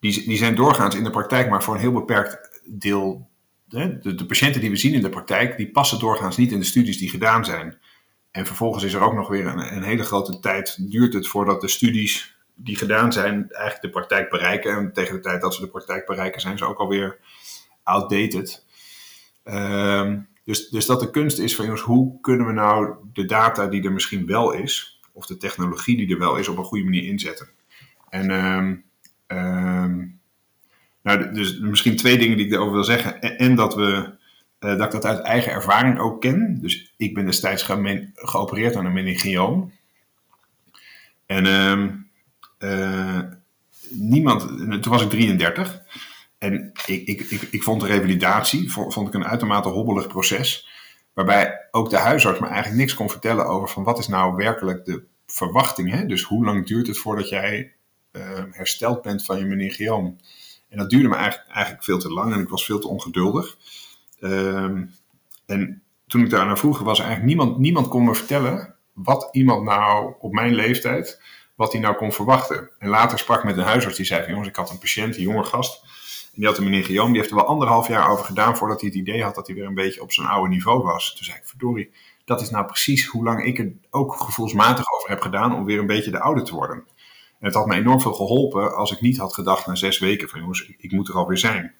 [0.00, 3.30] die, die zijn doorgaans in de praktijk maar voor een heel beperkt deel.
[3.64, 6.58] De, de, de, patiënten die we zien in de praktijk, die passen doorgaans niet in
[6.58, 7.78] de studies die gedaan zijn.
[8.30, 11.60] En vervolgens is er ook nog weer een, een hele grote tijd, duurt het voordat
[11.60, 14.76] de studies die gedaan zijn eigenlijk de praktijk bereiken.
[14.76, 17.18] En tegen de tijd dat ze de praktijk bereiken zijn ze ook alweer
[17.82, 18.64] outdated.
[19.44, 23.66] Um, dus, dus dat de kunst is van jongens, hoe kunnen we nou de data
[23.66, 26.84] die er misschien wel is, of de technologie die er wel is, op een goede
[26.84, 27.48] manier inzetten.
[28.08, 28.84] En um,
[29.32, 30.20] Um,
[31.02, 33.20] nou, dus misschien twee dingen die ik erover wil zeggen.
[33.20, 34.14] En, dat, we,
[34.60, 36.58] uh, dat ik dat uit eigen ervaring ook ken.
[36.60, 39.72] Dus ik ben destijds ge geopereerd aan een meningioom.
[41.26, 41.46] En
[42.58, 43.20] uh,
[43.90, 44.48] niemand,
[44.82, 45.82] toen was ik 33.
[46.42, 50.68] En ik, ik, ik, ik vond de revalidatie vond, ik een uitermate hobbelig proces.
[51.12, 54.84] Waarbij ook de huisarts me eigenlijk niks kon vertellen over van wat is nou werkelijk
[54.84, 55.90] de verwachting.
[55.90, 56.06] Hè?
[56.06, 57.72] Dus hoe lang duurt het voordat jij
[58.12, 60.16] uh, hersteld bent van je meningioom.
[60.68, 63.56] En dat duurde me eigenlijk, eigenlijk veel te lang en ik was veel te ongeduldig.
[64.20, 64.94] Um,
[65.46, 69.64] en toen ik daar naar vroeg, was eigenlijk niemand, niemand kon me vertellen wat iemand
[69.64, 71.22] nou op mijn leeftijd,
[71.54, 72.70] wat hij nou kon verwachten.
[72.78, 75.16] En later sprak ik met een huisarts die zei van, jongens, ik had een patiënt,
[75.16, 75.84] een jonge gast,
[76.32, 78.90] en die had een meningioom, die heeft er wel anderhalf jaar over gedaan voordat hij
[78.90, 81.14] het idee had dat hij weer een beetje op zijn oude niveau was.
[81.14, 81.90] Toen zei ik, verdorie,
[82.24, 85.78] dat is nou precies hoe lang ik er ook gevoelsmatig over heb gedaan om weer
[85.78, 86.76] een beetje de oude te worden.
[87.38, 90.28] En het had me enorm veel geholpen als ik niet had gedacht na zes weken
[90.28, 91.74] van jongens, ik, ik moet er alweer zijn.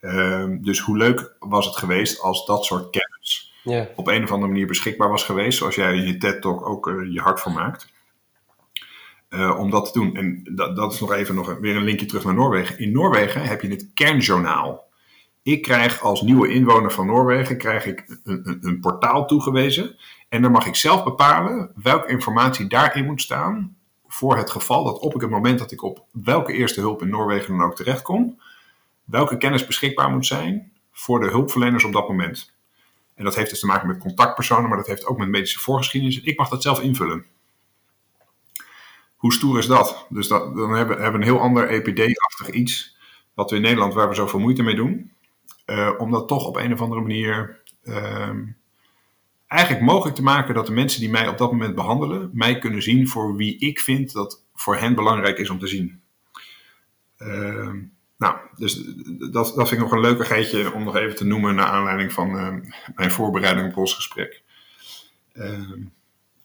[0.00, 3.86] Um, dus hoe leuk was het geweest als dat soort kennis yeah.
[3.96, 7.12] op een of andere manier beschikbaar was geweest, zoals jij in je TED-talk ook uh,
[7.12, 7.92] je hart voor maakt.
[9.34, 10.16] Uh, om dat te doen.
[10.16, 12.78] En dat, dat is nog even nog weer een linkje terug naar Noorwegen.
[12.78, 14.84] In Noorwegen heb je het kernjournaal.
[15.42, 19.96] Ik krijg als nieuwe inwoner van Noorwegen krijg ik een, een, een portaal toegewezen.
[20.28, 23.76] En dan mag ik zelf bepalen welke informatie daarin moet staan
[24.06, 27.56] voor het geval dat op het moment dat ik op welke eerste hulp in Noorwegen
[27.56, 28.40] dan ook terechtkom,
[29.04, 32.54] welke kennis beschikbaar moet zijn voor de hulpverleners op dat moment.
[33.14, 36.20] En dat heeft dus te maken met contactpersonen, maar dat heeft ook met medische voorgeschiedenis.
[36.20, 37.24] Ik mag dat zelf invullen.
[39.24, 40.06] Hoe stoer is dat?
[40.08, 42.96] Dus dat, dan hebben, we een heel ander EPD-achtig iets,
[43.34, 45.12] wat we in Nederland, waar we zoveel moeite mee doen,
[45.66, 48.30] uh, om dat toch op een of andere manier uh,
[49.46, 52.82] eigenlijk mogelijk te maken dat de mensen die mij op dat moment behandelen, mij kunnen
[52.82, 56.00] zien voor wie ik vind dat voor hen belangrijk is om te zien.
[57.18, 57.72] Uh,
[58.18, 58.84] nou, dus
[59.18, 62.30] dat, dat vind ik nog een leukigheidje om nog even te noemen naar aanleiding van
[62.94, 64.42] mijn voorbereiding op ons gesprek.
[65.32, 65.80] Ehm,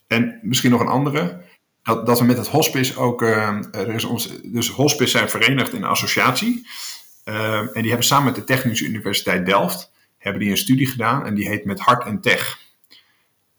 [0.07, 1.47] en misschien nog een andere.
[1.95, 3.21] Dat, we met het hospice ook.
[3.21, 6.67] er is ons, dus hospice zijn verenigd in een associatie.
[7.23, 11.25] Ehm, en die hebben samen met de Technische Universiteit Delft hebben die een studie gedaan
[11.25, 12.59] en die heet Met Hart en Tech.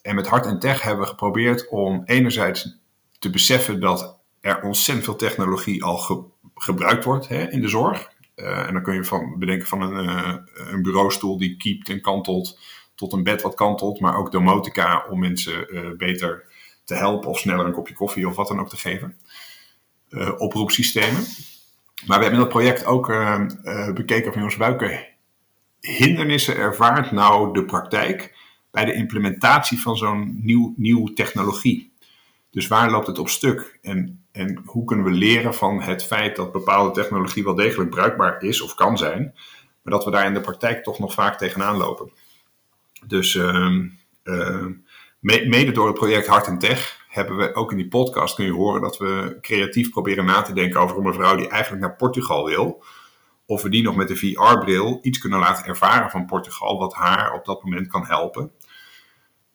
[0.02, 2.78] En met Hart en Tech hebben we geprobeerd om enerzijds
[3.18, 8.10] te beseffen dat er ontzettend veel technologie al gebruikt wordt hè, in de zorg.
[8.36, 10.08] Uh, en dan kun je van, bedenken van een,
[10.54, 12.58] een bureaustoel die kiept en kantelt,
[12.94, 16.44] tot een bed wat kantelt, maar ook domotica om mensen uh, beter
[16.90, 19.16] te helpen of sneller een kopje koffie of wat dan ook te geven.
[20.38, 21.24] oproepsystemen.
[22.06, 23.06] Maar we hebben in dat project ook
[23.94, 25.08] bekeken van jongens, welke
[25.80, 28.34] hindernissen ervaart nou de praktijk
[28.70, 31.92] bij de implementatie van zo'n nieuw, nieuw technologie?
[32.50, 33.78] Dus waar loopt het op stuk?
[33.82, 38.42] En, en hoe kunnen we leren van het feit dat bepaalde technologie wel degelijk bruikbaar
[38.42, 39.34] is of kan zijn,
[39.82, 42.10] maar dat we daar in de praktijk toch nog vaak tegenaan lopen?
[43.06, 43.76] Dus uh,
[44.24, 44.66] uh,
[45.20, 48.52] mede door het project Hart en Tech hebben we ook in die podcast kun je
[48.52, 52.44] horen dat we creatief proberen na te denken over een mevrouw die eigenlijk naar Portugal
[52.44, 52.84] wil
[53.46, 57.32] of we die nog met de VR-bril iets kunnen laten ervaren van Portugal, wat haar
[57.32, 58.52] op dat moment kan helpen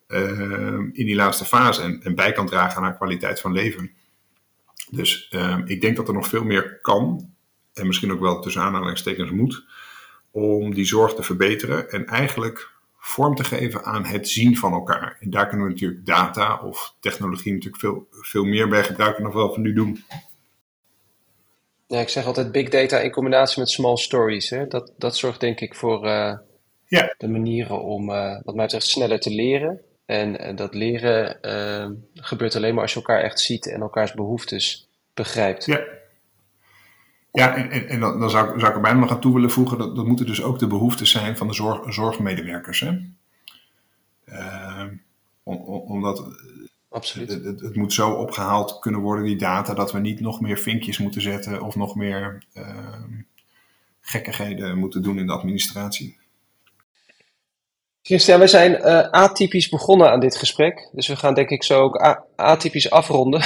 [0.07, 3.91] uh, in die laatste fase en, bij kan dragen aan haar kwaliteit van leven.
[4.89, 7.33] Dus uh, ik denk dat er nog veel meer kan,
[7.73, 9.65] en misschien ook wel tussen aanhalingstekens moet,
[10.31, 12.73] om die zorg te verbeteren en eigenlijk
[13.05, 15.17] vorm te geven aan het zien van elkaar.
[15.19, 19.31] En daar kunnen we natuurlijk data of technologie natuurlijk veel, veel meer bij gebruiken dan
[19.31, 20.03] wat we nu doen.
[21.87, 24.49] Ja, ik zeg altijd big data in combinatie met small stories.
[24.49, 24.67] Hè?
[24.67, 26.37] Dat, dat zorgt denk ik voor uh,
[26.85, 27.15] ja.
[27.17, 29.81] de manieren om, uh, wat mij betreft, sneller te leren.
[30.05, 34.13] En, en dat leren uh, gebeurt alleen maar als je elkaar echt ziet en elkaars
[34.13, 35.65] behoeftes begrijpt.
[35.65, 35.83] Ja,
[37.35, 39.77] ja en, en, en dan, zou, zou ik er bijna nog aan toe willen voegen,
[39.77, 42.79] dat, dat moeten dus ook de behoeftes zijn van de zorg, zorgmedewerkers.
[42.79, 42.97] Hè?
[45.43, 46.23] Om, omdat
[46.95, 47.29] Absoluut.
[47.29, 50.97] Het, het, moet zo opgehaald kunnen worden, die data, dat we niet nog meer vinkjes
[50.97, 53.03] moeten zetten of nog meer uh,
[54.01, 56.17] gekkigheden moeten doen in de administratie.
[58.07, 60.89] Christian, we zijn uh, atypisch begonnen aan dit gesprek.
[60.91, 63.43] Dus we gaan denk ik zo ook atypisch afronden.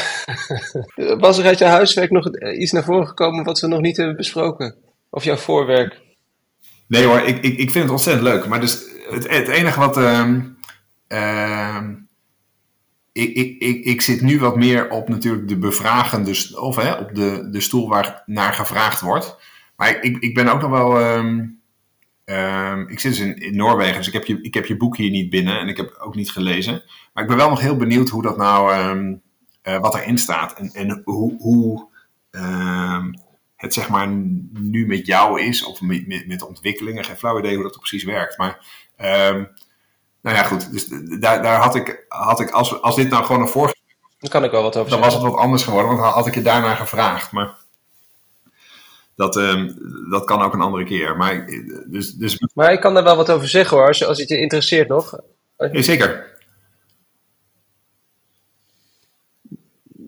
[1.20, 4.16] Was er uit je huiswerk nog iets naar voren gekomen wat we nog niet hebben
[4.16, 4.76] besproken?
[5.10, 6.02] Of jouw voorwerk?
[6.88, 8.48] Nee hoor, ik, ik, ik vind het ontzettend leuk.
[8.48, 9.98] Maar dus het, het enige wat...
[9.98, 11.78] Uh,
[13.12, 17.16] ik, ik, ik, ik zit nu wat meer op natuurlijk de bevragende, of hè, op
[17.16, 19.38] de, de stoel waar naar gevraagd wordt.
[19.76, 21.02] Maar ik, ik ben ook nog wel.
[21.02, 21.59] Um,
[22.30, 24.98] um, ik zit dus in, in, Noorwegen, dus ik heb, je, ik heb je boek
[24.98, 26.84] hier niet binnen en ik heb ook niet gelezen.
[27.14, 28.90] Maar ik ben wel nog heel benieuwd hoe dat nou.
[28.90, 29.22] Um,
[29.64, 31.88] uh, wat erin staat en, en hoe, hoe
[33.56, 34.08] het zeg maar
[34.54, 37.04] nu met jou is, of met, met, met de ontwikkelingen.
[37.04, 38.38] Geen flauw idee hoe dat precies werkt.
[38.38, 38.66] Maar
[40.22, 40.72] nou ja, goed.
[40.72, 40.88] Dus
[41.20, 43.76] daar, daar had ik, had ik als, als dit nou gewoon een vorige.
[44.20, 46.28] Dan kan ik wel wat over Dan was het wat anders geworden, want dan had
[46.28, 47.32] ik je daarna gevraagd.
[47.32, 47.58] Maar
[49.20, 49.78] dat, um,
[50.10, 51.18] dat kan ook een andere keer.
[51.18, 51.46] Maar,
[51.88, 52.46] dus, dus...
[52.54, 55.20] maar ik kan daar wel wat over zeggen hoor, als, als het je interesseert nog.
[55.58, 56.38] Ja, zeker.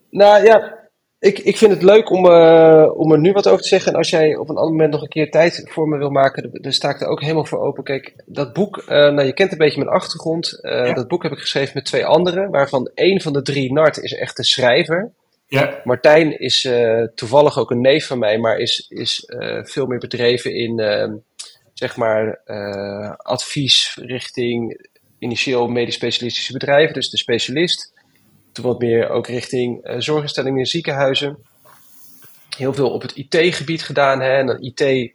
[0.10, 0.80] Nou ja,
[1.20, 3.92] ik, ik vind het leuk om, uh, om er nu wat over te zeggen.
[3.92, 6.50] En als jij op een ander moment nog een keer tijd voor me wil maken,
[6.52, 7.84] dan sta ik er ook helemaal voor open.
[7.84, 10.60] Kijk, dat boek, uh, nou je kent een beetje mijn achtergrond.
[10.62, 10.94] Uh, ja.
[10.94, 14.14] Dat boek heb ik geschreven met twee anderen, waarvan één van de drie, Nart, is
[14.14, 15.12] echt de schrijver.
[15.60, 15.82] Ja.
[15.84, 16.70] Martijn is
[17.16, 19.24] toevallig ook een neef van mij, maar is, is
[19.64, 21.16] veel meer bedreven in, ehm,
[21.74, 22.42] zeg maar,
[23.18, 24.88] advies richting
[25.20, 27.94] initieel medisch specialistische bedrijven, dus de specialist.
[28.52, 31.38] Toen wat meer ook richting zorginstellingen en ziekenhuizen.
[32.58, 34.22] Heel veel op het IT-gebied gedaan.
[34.22, 34.38] Hè?
[34.38, 35.12] En dan IT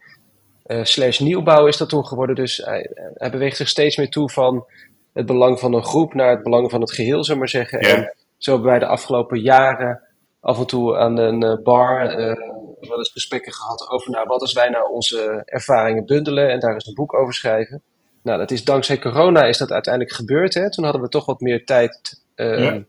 [0.87, 2.35] slash nieuwbouw is dat toen geworden.
[2.35, 4.65] Dus hij, hij, beweegt zich steeds meer toe van
[5.13, 7.87] het belang van een groep naar het belang van het geheel, zullen we maar zeggen.
[7.87, 7.95] Ja.
[7.95, 10.06] En zo hebben wij de afgelopen jaren
[10.39, 12.35] af en toe aan een uh, bar uh,
[12.79, 16.73] wel eens gesprekken gehad over nou, wat als wij nou onze ervaringen bundelen en daar
[16.73, 17.81] eens een boek over schrijven.
[18.23, 20.53] Nou, dat is dankzij corona is dat uiteindelijk gebeurd.
[20.53, 20.71] Hè?
[20.71, 22.83] Toen hadden we toch wat meer tijd uh, ja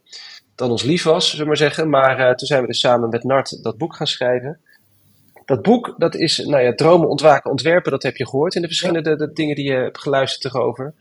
[0.58, 1.90] dan ons lief was, zullen we maar zeggen.
[1.90, 4.60] Maar uh, toen zijn we dus samen met Nart dat boek gaan schrijven.
[5.44, 8.66] Dat boek, dat is, nou ja, dromen, ontwaken, ontwerpen, dat heb je gehoord in de
[8.66, 10.94] verschillende de, dingen die je hebt geluisterd erover.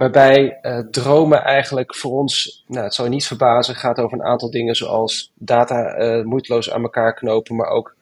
[0.00, 4.24] Waarbij uh, dromen eigenlijk voor ons, nou het zal je niet verbazen, gaat over een
[4.24, 7.96] aantal dingen zoals data uh, moeiteloos aan elkaar knopen, maar ook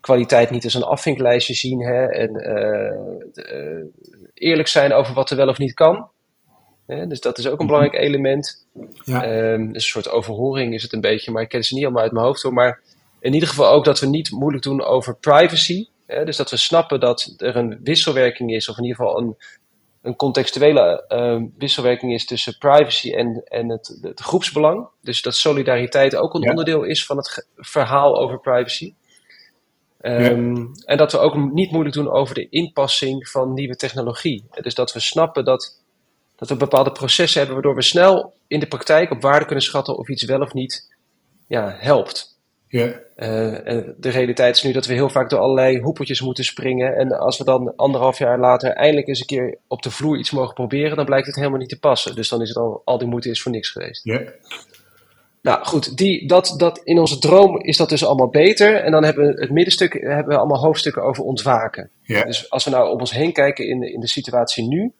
[0.00, 2.30] kwaliteit niet als een afvinklijstje zien hè, en
[4.34, 6.08] eerlijk zijn over wat er wel of niet kan.
[6.86, 7.06] Hè?
[7.06, 8.66] Dus dat is ook een belangrijk element.
[9.04, 9.52] Ja.
[9.52, 12.02] Um, dus een soort overhoring is het een beetje, maar ik ken ze niet allemaal
[12.02, 12.52] uit mijn hoofd hoor.
[12.52, 12.80] Maar
[13.20, 15.86] in ieder geval ook dat we niet moeilijk doen over privacy.
[16.06, 16.24] Hè?
[16.24, 19.36] Dus dat we snappen dat er een wisselwerking is, of in ieder geval een,
[20.02, 24.88] een contextuele uh, wisselwerking is tussen privacy en, en het, het, groepsbelang.
[25.00, 28.94] Dus dat solidariteit ook een onderdeel is van het verhaal over privacy.
[30.00, 34.44] Um, En dat we ook niet moeilijk doen over de inpassing van nieuwe technologie.
[34.60, 35.82] Dus dat we snappen dat,
[36.36, 39.96] dat we bepaalde processen hebben waardoor we snel in de praktijk op waarde kunnen schatten
[39.96, 40.94] of iets wel of niet
[41.46, 42.31] ja, helpt.
[42.72, 42.86] Ja.
[42.86, 46.96] Uh, de realiteit is nu dat we heel vaak door allerlei hoepeltjes moeten springen.
[46.96, 50.30] En als we dan anderhalf jaar later eindelijk eens een keer op de vloer iets
[50.30, 52.14] mogen proberen, dan blijkt het helemaal niet te passen.
[52.14, 54.04] Dus dan is het al, al die moeite is voor niks geweest.
[54.04, 54.22] Ja.
[55.42, 58.74] Nou goed, die, dat, dat, in onze droom is dat dus allemaal beter.
[58.74, 61.90] En dan hebben we het middenstuk hebben we allemaal hoofdstukken over ontwaken.
[62.02, 62.24] Ja.
[62.24, 64.92] Dus als we nou om ons heen kijken in, in de situatie nu,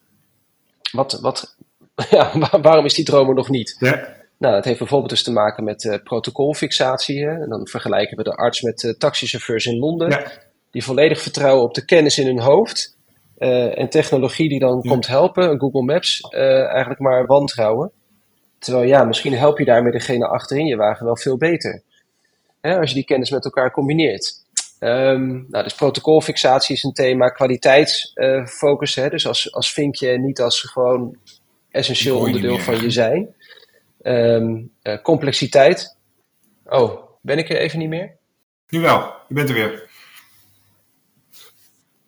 [0.93, 1.57] wat, wat,
[2.11, 3.77] ja, waarom is die droom er nog niet?
[3.79, 4.20] Ja.
[4.43, 7.24] Nou, dat heeft bijvoorbeeld dus te maken met uh, protocolfixatie.
[7.24, 7.43] Hè?
[7.43, 10.30] En dan vergelijken we de arts met taxichauffeurs in Londen,
[10.70, 12.97] die volledig vertrouwen op de kennis in hun hoofd
[13.38, 17.90] uh, en technologie die dan komt helpen, Google Maps, eigenlijk maar wantrouwen.
[18.59, 21.82] Terwijl ja, misschien help je daarmee degene achterin je wagen wel veel beter.
[22.61, 22.78] Hè?
[22.78, 24.34] Als je die kennis met elkaar combineert.
[24.80, 28.95] Um, nou, dus protocolfixatie is een thema, kwaliteitsfocus.
[28.95, 31.16] dus als, als vinkje niet als gewoon
[31.70, 33.34] essentieel onderdeel van je zijn.
[34.03, 35.96] Um, uh, complexiteit.
[36.64, 38.16] Oh, ben ik er even niet meer?
[38.68, 39.90] Nu wel, je bent er weer.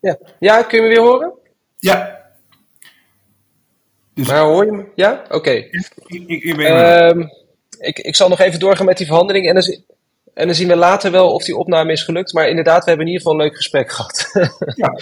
[0.01, 1.33] Ja, ja kun je me weer horen?
[1.79, 2.23] Ja.
[4.15, 4.29] Dus...
[4.29, 4.85] Maar hoor je me?
[4.95, 5.23] Ja?
[5.25, 5.35] Oké.
[5.35, 5.57] Okay.
[5.57, 5.91] Ik,
[6.27, 7.31] ik, ik, um,
[7.79, 9.65] ik, ik zal nog even doorgaan met die verhandeling en dan,
[10.35, 12.33] en dan zien we later wel of die opname is gelukt.
[12.33, 14.31] Maar inderdaad, we hebben in ieder geval een leuk gesprek gehad.
[14.75, 14.99] ja.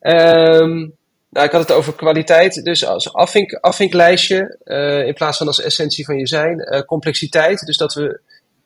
[0.60, 0.96] um,
[1.34, 5.60] nou, ik had het over kwaliteit, dus als afvink, afvinklijstje uh, in plaats van als
[5.60, 6.58] essentie van je zijn.
[6.58, 8.20] Uh, complexiteit, dus dat we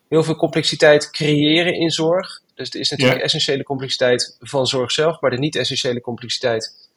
[0.09, 2.41] heel veel complexiteit creëren in zorg.
[2.55, 6.89] Dus het is natuurlijk essentiële complexiteit van zorg zelf, maar de niet-essentiële complexiteit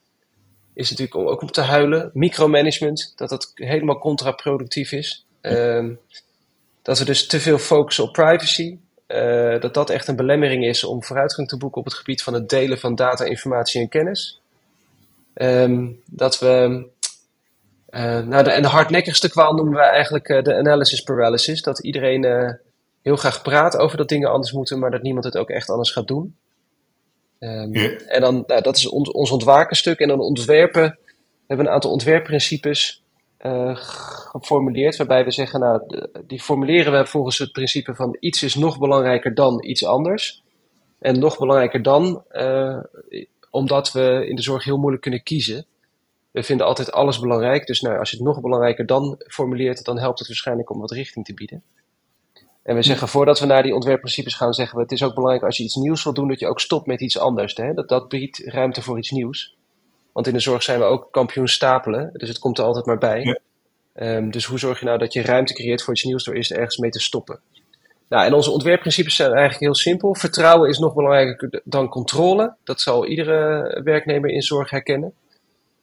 [0.73, 2.09] is natuurlijk ook om te huilen.
[2.13, 5.25] Micromanagement, dat dat helemaal contraproductief is.
[5.41, 5.89] Uh,
[6.81, 8.77] dat we dus te veel focussen op privacy.
[9.07, 12.33] Uh, dat dat echt een belemmering is om vooruitgang te boeken op het gebied van
[12.33, 14.41] het delen van data, informatie en kennis.
[15.33, 16.85] Um, dat we.
[17.89, 21.61] Uh, nou, de, en de hardnekkigste kwaal noemen we eigenlijk uh, de analysis paralysis.
[21.61, 22.51] Dat iedereen uh,
[23.01, 25.91] heel graag praat over dat dingen anders moeten, maar dat niemand het ook echt anders
[25.91, 26.35] gaat doen.
[27.39, 27.99] Um, yeah.
[28.07, 29.99] En dan, nou, dat is ons, ons ontwakenstuk.
[29.99, 33.03] En dan ontwerpen, we hebben een aantal ontwerpprincipes
[34.31, 35.81] geformuleerd, waarbij we zeggen, nou,
[36.27, 40.43] die formuleren we volgens het principe van iets is nog belangrijker dan iets anders.
[40.99, 42.23] En nog belangrijker dan
[43.53, 45.65] omdat we in de zorg heel moeilijk kunnen kiezen.
[46.31, 47.67] We vinden altijd alles belangrijk.
[47.67, 50.91] Dus nou, als je het nog belangrijker dan formuleert, dan helpt het waarschijnlijk om wat
[50.91, 51.63] richting te bieden.
[52.63, 55.45] En we zeggen voordat we naar die ontwerpprincipes gaan, zeggen we: het is ook belangrijk
[55.45, 57.55] als je iets nieuws wil doen, dat je ook stopt met iets anders.
[57.55, 57.73] Hè?
[57.73, 59.55] Dat, dat biedt ruimte voor iets nieuws.
[60.11, 62.97] Want in de zorg zijn we ook kampioen stapelen, dus het komt er altijd maar
[62.97, 63.39] bij.
[63.95, 66.51] Um, dus hoe zorg je nou dat je ruimte creëert voor iets nieuws door eerst
[66.51, 67.39] ergens mee te stoppen?
[68.07, 70.15] Nou, en onze ontwerpprincipes zijn eigenlijk heel simpel.
[70.15, 72.55] Vertrouwen is nog belangrijker dan controle.
[72.63, 75.13] Dat zal iedere werknemer in zorg herkennen.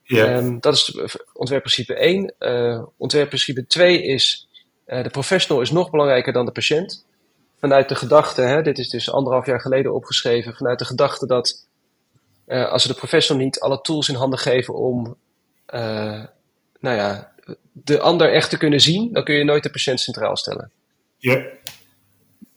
[0.03, 0.37] Ja.
[0.37, 0.99] Um, dat is
[1.33, 2.35] ontwerpprincipe 1.
[2.39, 4.49] Uh, eh, ontwerpprincipe 2 is
[4.87, 7.07] uh, de professional is nog belangrijker dan de patiënt.
[7.59, 11.67] Vanuit de gedachte, hè, dit is dus anderhalf jaar geleden opgeschreven, vanuit de gedachte dat
[12.47, 15.17] uh, als we de professional niet alle tools in handen geven om
[16.81, 17.33] nou ja,
[17.73, 20.71] de ander echt te kunnen zien, dan kun je nooit de patiënt centraal stellen.
[21.17, 21.43] Ja.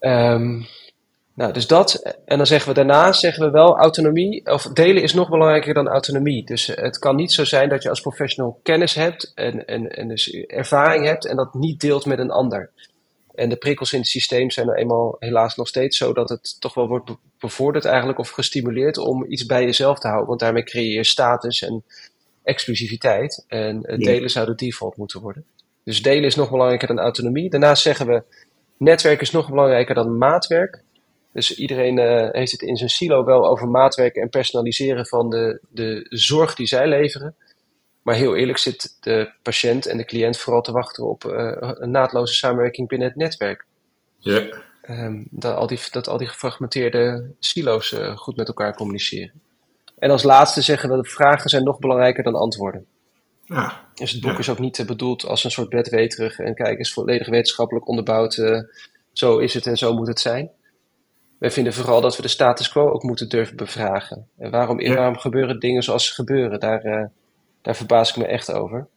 [0.06, 0.68] Um,
[1.34, 2.16] nou, dus dat.
[2.26, 5.88] En dan zeggen we daarna, zeggen we wel, autonomie, of delen is nog belangrijker dan
[5.88, 6.46] autonomie.
[6.46, 10.08] Dus het kan niet zo zijn dat je als professional kennis hebt en, en, en
[10.08, 12.70] dus ervaring hebt en dat niet deelt met een ander.
[13.36, 16.62] En de prikkels in het systeem zijn er eenmaal helaas nog steeds zo dat het
[16.62, 20.28] toch wel wordt bevorderd eigenlijk of gestimuleerd om iets bij jezelf te houden.
[20.28, 21.84] Want daarmee creëer je status en
[22.44, 23.46] exclusiviteit.
[23.48, 25.46] En delen zou de default moeten worden.
[25.84, 27.50] Dus delen is nog belangrijker dan autonomie.
[27.50, 28.24] Daarnaast zeggen we,
[28.78, 30.82] Netwerk is nog belangrijker dan maatwerk.
[31.34, 35.60] Dus iedereen uh, heeft het in zijn silo wel over maatwerk en personaliseren van de,
[35.70, 37.36] de zorg die zij leveren.
[38.02, 41.92] Maar heel eerlijk zit de patiënt en de cliënt vooral te wachten op uh, een
[41.92, 43.66] naadloze samenwerking binnen het netwerk.
[44.18, 44.48] Ja.
[44.90, 49.42] Um, dat, al die, dat al die gefragmenteerde silo's uh, goed met elkaar communiceren.
[50.00, 52.86] En als laatste zeggen we, de vragen zijn nog belangrijker dan antwoorden.
[53.54, 53.82] Ja.
[53.94, 57.30] Dus het boek is ook niet bedoeld als een soort bedweterig en kijk, is volledig
[57.30, 58.38] wetenschappelijk onderbouwd.
[58.38, 58.62] Uh,
[59.12, 60.50] zo is het en zo moet het zijn.
[61.40, 64.28] Wij vinden vooral dat we de status quo ook moeten durven bevragen.
[64.38, 66.60] En waarom, waarom gebeuren dingen zoals ze gebeuren?
[66.60, 67.06] Daar, uh,
[67.62, 68.88] daar verbaas ik me echt over.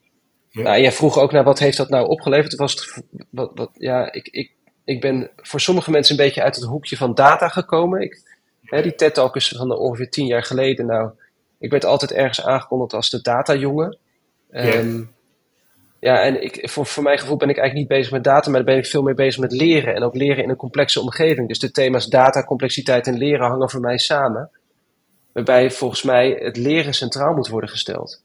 [0.49, 0.63] Ja.
[0.63, 2.55] Nou, jij vroeg ook naar wat heeft dat nou opgeleverd?
[2.55, 4.53] Was het, wat, wat, ja, ik, ik,
[4.85, 8.01] ik ben voor sommige mensen een beetje uit het hoekje van data gekomen.
[8.01, 8.37] Ik
[8.67, 10.87] Hè, die TED-talk is van ongeveer tien jaar geleden.
[10.87, 11.11] Nou,
[11.59, 13.99] ik werd altijd ergens aangekondigd als de data-jongen.
[14.57, 15.03] Ehm,
[16.01, 18.65] ja, en ik, voor, voor mijn gevoel ben ik eigenlijk niet bezig met data, maar
[18.65, 19.95] ben ik veel meer bezig met leren.
[19.95, 21.49] En ook leren in een complexe omgeving.
[21.49, 24.51] Dus de thema's data, complexiteit en leren hangen voor mij samen.
[25.33, 28.23] Waarbij volgens mij het leren centraal moet worden gesteld.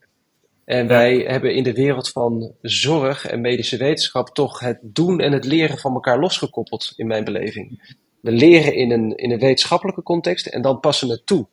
[0.65, 5.31] En wij hebben in de wereld van zorg en medische wetenschap toch het doen en
[5.31, 7.95] het leren van elkaar losgekoppeld, in mijn beleving.
[8.21, 11.47] We leren in een, in een wetenschappelijke context en dan passen we het toe.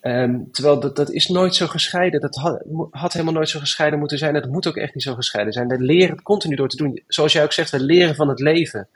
[0.00, 2.20] Ehm, terwijl dat, dat is nooit zo gescheiden.
[2.20, 4.34] Dat had, had, helemaal nooit zo gescheiden moeten zijn.
[4.34, 5.68] Dat moet ook echt niet zo gescheiden zijn.
[5.68, 7.02] We leren het continu door te doen.
[7.06, 8.88] Zoals jij ook zegt, we leren van het leven.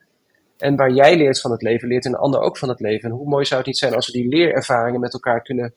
[0.58, 3.10] En waar jij leert van het leven, leert een ander ook van het leven.
[3.10, 5.74] En hoe mooi zou het niet zijn als we die leerervaringen met elkaar kunnen,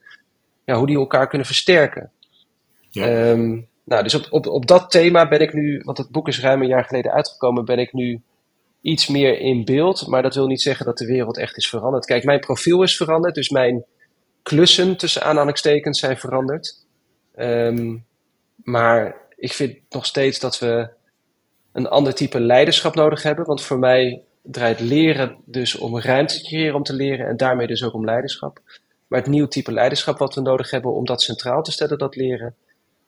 [0.65, 2.11] ja, hoe die elkaar kunnen versterken.
[2.89, 3.07] Ja.
[3.07, 6.39] Ehm, nou, dus op, op, op dat thema ben ik nu, want het boek is
[6.39, 8.21] ruim een jaar geleden uitgekomen, ben ik nu
[8.81, 10.07] iets meer in beeld.
[10.07, 12.05] Maar dat wil niet zeggen dat de wereld echt is veranderd.
[12.05, 13.85] Kijk, mijn profiel is veranderd, dus mijn
[14.45, 16.85] klussen tussen aanhalingstekens zijn veranderd.
[17.35, 17.97] Ehm,
[18.55, 20.89] maar ik vind nog steeds dat we
[21.71, 23.45] een ander type leiderschap nodig hebben.
[23.45, 27.67] Want voor mij draait leren dus om ruimte te creëren om te leren en daarmee
[27.67, 28.61] dus ook om leiderschap.
[29.07, 32.15] Maar het nieuwe type leiderschap wat we nodig hebben om dat centraal te stellen, dat
[32.15, 32.55] leren,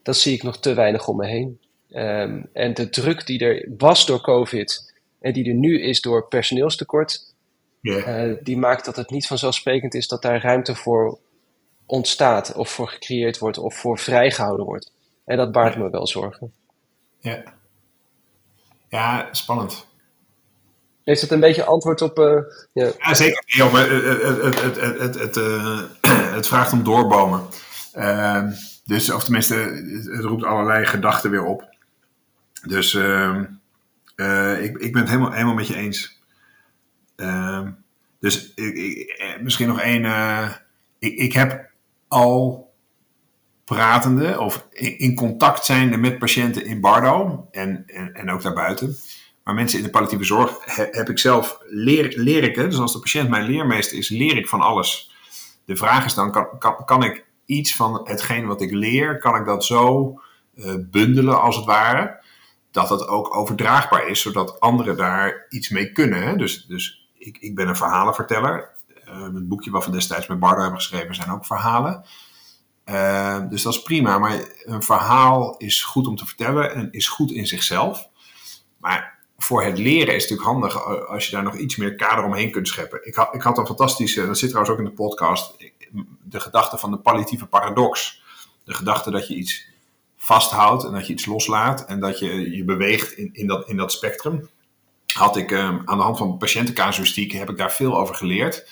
[0.03, 1.59] dat zie ik nog te weinig om me heen.
[1.91, 6.27] Ehm, en de druk die er was door COVID en die er nu is door
[6.27, 7.33] personeelstekort,
[7.81, 11.17] uh, die maakt dat het niet vanzelfsprekend is dat daar ruimte voor
[11.87, 14.91] ontstaat of voor gecreëerd wordt of voor vrijgehouden wordt.
[15.25, 16.53] En dat baart me wel zorgen.
[17.19, 17.43] Ja,
[18.89, 19.87] ja spannend.
[21.03, 22.19] Heeft het een beetje antwoord op.
[22.19, 22.41] Uh,
[22.73, 22.91] ja.
[22.97, 23.13] ja.
[23.13, 23.43] zeker.
[23.45, 25.81] Ja, maar het, het, het, het, het, uh,
[26.35, 27.47] het vraagt om doorbomen.
[27.95, 28.43] Uh,
[28.85, 29.55] dus, of tenminste,
[30.11, 31.75] het roept allerlei gedachten weer op.
[32.61, 33.45] Dus ehm,
[34.15, 36.21] eh, ik, ik ben het helemaal, helemaal met je eens.
[37.15, 37.71] Ehm,
[38.19, 40.05] dus ik, ik, misschien nog één.
[40.99, 41.66] ik, ik heb
[42.07, 42.71] al
[43.65, 48.95] pratende of in contact zijnde met patiënten in Bardo en, en, en ook daarbuiten.
[49.43, 50.57] Maar mensen in de palliatieve zorg
[50.91, 54.37] heb ik zelf, leer, leer ik, hè, dus als de patiënt mijn leermeester is, leer
[54.37, 55.11] ik van alles.
[55.65, 59.35] De vraag is dan, kan, kan, kan ik iets van hetgeen wat ik leer, kan
[59.35, 60.13] ik dat zo
[60.55, 62.23] uh, bundelen als het ware,
[62.71, 66.21] dat het ook overdraagbaar is, zodat anderen daar iets mee kunnen.
[66.21, 66.35] Hè?
[66.35, 68.69] Dus, dus ik, ik ben een verhalenverteller.
[69.07, 72.05] Uh, het boekje wat we destijds met Bardo hebben geschreven zijn ook verhalen.
[72.85, 77.07] Uh, dus dat is prima, maar een verhaal is goed om te vertellen en is
[77.07, 78.07] goed in zichzelf.
[78.77, 82.23] Maar voor het leren is het natuurlijk handig als je daar nog iets meer kader
[82.23, 83.07] omheen kunt scheppen.
[83.07, 85.55] Ik had, ik had een fantastische, dat zit trouwens ook in de podcast,
[86.23, 88.21] de gedachte van de palliatieve paradox.
[88.63, 89.67] De gedachte dat je iets
[90.17, 93.77] vasthoudt en dat je iets loslaat en dat je je beweegt in, in, dat, in
[93.77, 94.49] dat spectrum.
[95.13, 98.69] Had ik um, aan de hand van patiëntencasuïstiek heb ik daar veel over geleerd.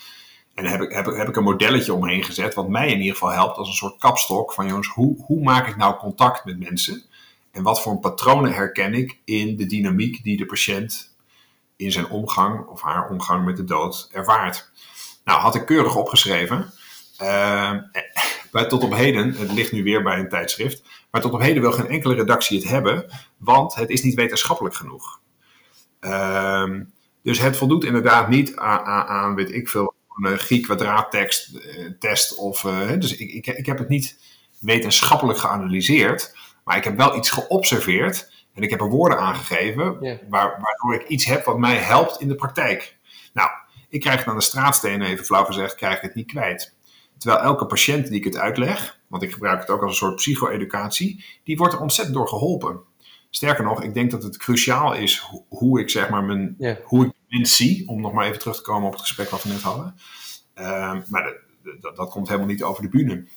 [0.56, 3.32] En heb ik, heb, heb ik een modelletje omheen gezet, wat mij in ieder geval
[3.32, 7.04] helpt als een soort kapstok van jongens, hoe, hoe maak ik nou contact met mensen?
[7.52, 11.16] En wat voor patronen herken ik in de dynamiek die de patiënt
[11.76, 14.72] in zijn omgang of haar omgang met de dood ervaart?
[15.24, 16.74] Nou, had ik keurig opgeschreven.
[17.22, 17.72] Uh,
[18.52, 21.72] tot op heden, het ligt nu weer bij een tijdschrift, maar tot op heden wil
[21.72, 23.06] geen enkele redactie het hebben,
[23.38, 25.20] want het is niet wetenschappelijk genoeg.
[26.02, 26.80] Uh,
[27.22, 32.36] dus het voldoet inderdaad niet aan, aan, aan weet ik veel, een Griek-kwadraattekst eh, test.
[32.38, 34.20] Of, uh, dus ik, ik, ik heb het niet
[34.60, 36.36] wetenschappelijk geanalyseerd.
[36.64, 40.00] Maar ik heb wel iets geobserveerd en ik heb er woorden aangegeven,
[40.30, 42.98] waar, waardoor ik iets heb wat mij helpt in de praktijk.
[43.34, 43.50] Nou,
[43.90, 46.76] ik krijg het aan de straatstenen, even flauw gezegd, krijg ik het niet kwijt.
[47.18, 50.16] Terwijl elke patiënt die ik het uitleg, want ik gebruik het ook als een soort
[50.16, 52.80] psycho-educatie, die wordt er ontzettend door geholpen.
[53.30, 57.12] Sterker nog, ik denk dat het cruciaal is hoe ik zeg maar mijn, hoe ik
[57.86, 59.96] om nog maar even terug te komen op het gesprek wat we net hadden.
[60.56, 61.34] Uh, maar
[61.82, 63.28] dat, dat komt helemaal niet over de bühne.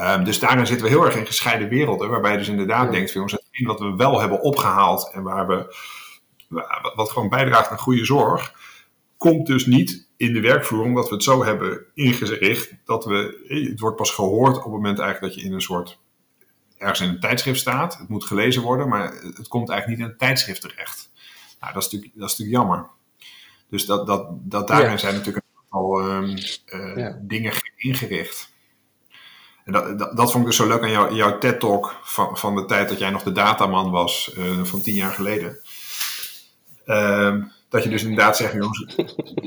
[0.00, 3.12] Um, dus daarin zitten we heel erg in gescheiden werelden, waarbij je dus inderdaad denkt,
[3.12, 5.76] jongens, hetgeen wat we wel hebben opgehaald en waar we,
[6.94, 8.54] wat gewoon bijdraagt aan goede zorg,
[9.16, 13.80] komt dus niet in de werkvoering, omdat we het zo hebben ingericht dat we, het
[13.80, 16.00] wordt pas gehoord op het moment eigenlijk dat je in een soort,
[16.78, 17.98] ergens in een tijdschrift staat.
[17.98, 21.10] Het moet gelezen worden, maar het komt eigenlijk niet in een tijdschrift terecht.
[21.66, 22.88] Nou, dat is natuurlijk, dat is natuurlijk jammer.
[23.68, 26.36] Dus dat, dat, dat daarin zijn natuurlijk al um,
[26.66, 27.18] uh, ja.
[27.22, 28.52] dingen ingericht.
[29.64, 32.54] En dat, dat, dat, vond ik dus zo leuk aan jou, jouw TED-talk van, van
[32.54, 35.58] de tijd dat jij nog de dataman was, uh, van tien jaar geleden.
[36.86, 38.96] Uh, dat je dus inderdaad zegt, jongens,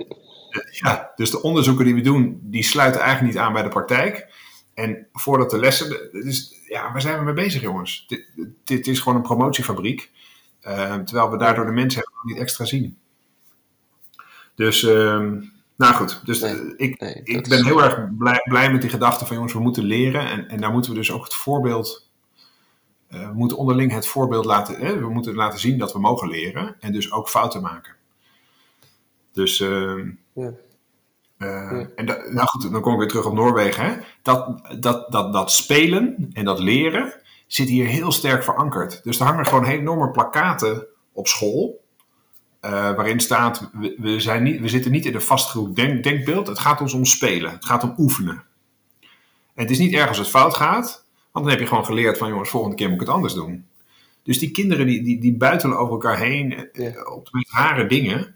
[0.83, 4.27] ja, dus de onderzoeken die we doen, die sluiten eigenlijk niet aan bij de praktijk.
[4.73, 8.05] En voordat de lessen, dus, ja, waar zijn we mee bezig jongens?
[8.07, 8.25] Dit,
[8.63, 10.11] dit is gewoon een promotiefabriek.
[10.67, 12.97] Uh, terwijl we daardoor de mensen niet extra zien.
[14.55, 15.31] Dus, uh,
[15.75, 18.89] Nou goed, dus Nee, ik, nee, ik ben is- heel erg blij, blij met die
[18.89, 20.29] gedachte van jongens, we moeten leren.
[20.29, 22.07] En, en daar moeten we dus ook het voorbeeld.
[23.07, 24.99] eh, we moeten onderling het voorbeeld laten.
[25.01, 26.75] We moeten laten zien dat we mogen leren.
[26.79, 27.95] En dus ook fouten maken.
[29.33, 29.59] Dus.
[29.59, 30.51] ehm, Ja.
[31.37, 31.87] eh, Ja.
[31.95, 33.85] En nou goed, dan kom ik weer terug op Noorwegen.
[33.85, 33.97] Hè.
[34.21, 37.13] Dat, dat, dat, dat spelen en dat leren
[37.49, 39.03] zit hier heel sterk verankerd.
[39.03, 41.87] Dus er hangen gewoon enorme plakaten op school.
[42.59, 46.47] eh, waarin staat, we, we, zijn niet, we zitten niet in een vastgeroep denk, denkbeeld.
[46.47, 47.51] Het gaat ons om spelen.
[47.51, 48.43] Het gaat om oefenen.
[49.53, 51.05] En het is niet erg als het fout gaat.
[51.31, 53.65] Want dan heb je gewoon geleerd van jongens, volgende keer moet ik het anders doen.
[54.23, 58.35] Dus die kinderen die, die, die buitelen over elkaar heen eh, op de rare dingen.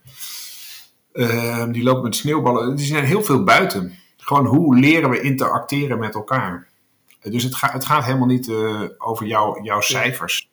[1.13, 2.75] Ehm, die lopen met sneeuwballen.
[2.75, 3.93] Die zijn heel veel buiten.
[4.17, 6.67] Gewoon hoe leren we interacteren met elkaar.
[7.23, 10.49] Eh, Dus het, gaat het gaat helemaal niet eh, over jou, jouw cijfers.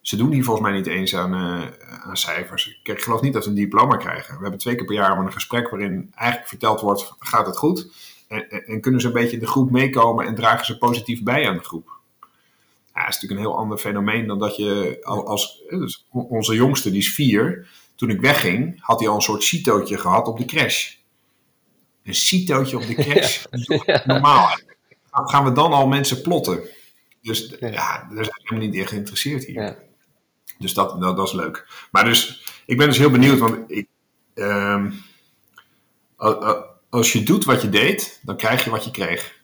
[0.00, 2.80] Ze doen hier volgens mij niet eens aan, eh, aan cijfers.
[2.82, 4.34] Ik geloof niet dat ze een diploma krijgen.
[4.36, 7.88] We hebben twee keer per jaar een gesprek waarin eigenlijk verteld wordt: gaat het goed?
[8.28, 11.22] En, en, en kunnen ze een beetje in de groep meekomen en dragen ze positief
[11.22, 11.90] bij aan de groep?
[12.94, 15.62] Ja, dat is natuurlijk een heel ander fenomeen dan dat je al- als.
[15.70, 17.68] dus onze jongste, die is vier.
[17.94, 20.94] Toen ik wegging, had hij al een soort citootje gehad op de crash.
[22.04, 23.44] Een citootje op de crash.
[23.64, 24.48] Toch Normaal.
[25.26, 26.60] Gaan we dan al mensen plotten?
[27.22, 27.68] Dus Ja.
[27.68, 29.62] ja, daar zijn helemaal niet in geïnteresseerd hier.
[29.62, 29.76] Ja.
[30.58, 31.86] Dus dat, dat, dat is leuk.
[31.90, 33.88] Maar dus, ik ben dus heel benieuwd, want ik,
[34.34, 34.90] ehm,
[36.88, 39.36] als je doet wat je deed, dan krijg je wat je kreeg.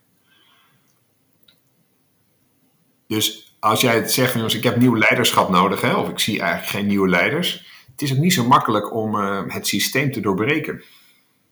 [3.06, 6.18] Dus als jij het zegt, van, jongens, ik heb nieuw leiderschap nodig, hè, of ik
[6.18, 10.12] zie eigenlijk geen nieuwe leiders, het is ook niet zo makkelijk om eh, het systeem
[10.12, 10.82] te doorbreken.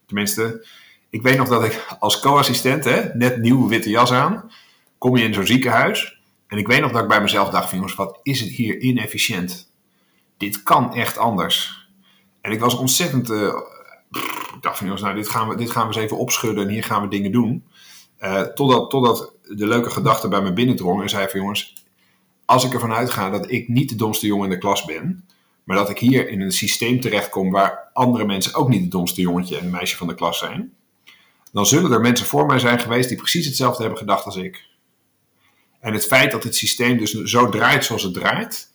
[0.06, 0.66] Tenminste,
[1.12, 4.50] ik weet nog dat ik als co-assistent, net nieuwe witte jas aan,
[4.98, 6.20] kom je in zo'n ziekenhuis.
[6.46, 9.72] En ik weet nog dat ik bij mezelf dacht jongens, wat is het hier inefficiënt.
[10.36, 11.86] Dit kan echt anders.
[12.40, 13.26] En ik was ontzettend,
[14.10, 16.64] pff, ik dacht van jongens, nou dit gaan, we, dit gaan we eens even opschudden
[16.64, 17.64] en hier gaan we dingen doen.
[18.16, 21.74] Eh, totdat, totdat de leuke gedachte bij me binnendrong en zei van jongens,
[22.44, 25.24] als ik ervan uitga dat ik niet de domste jongen in de klas ben,
[25.64, 29.20] maar dat ik hier in een systeem terechtkom waar andere mensen ook niet het domste
[29.20, 30.72] jongetje en meisje van de klas zijn,
[31.52, 34.64] dan zullen er mensen voor mij zijn geweest die precies hetzelfde hebben gedacht als ik.
[35.80, 38.72] En het feit dat het systeem dus zo draait zoals het draait,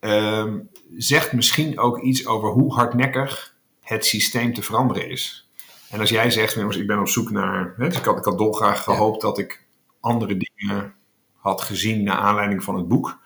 [0.00, 0.58] ehm,
[0.96, 5.48] zegt misschien ook iets over hoe hardnekkig het systeem te veranderen is.
[5.90, 7.74] En als jij zegt, jongens, ik ben op zoek naar.
[7.76, 9.64] Hè, dus ik, had, ik had dolgraag gehoopt dat ik
[10.00, 10.94] andere dingen
[11.36, 13.18] had gezien naar aanleiding van het boek.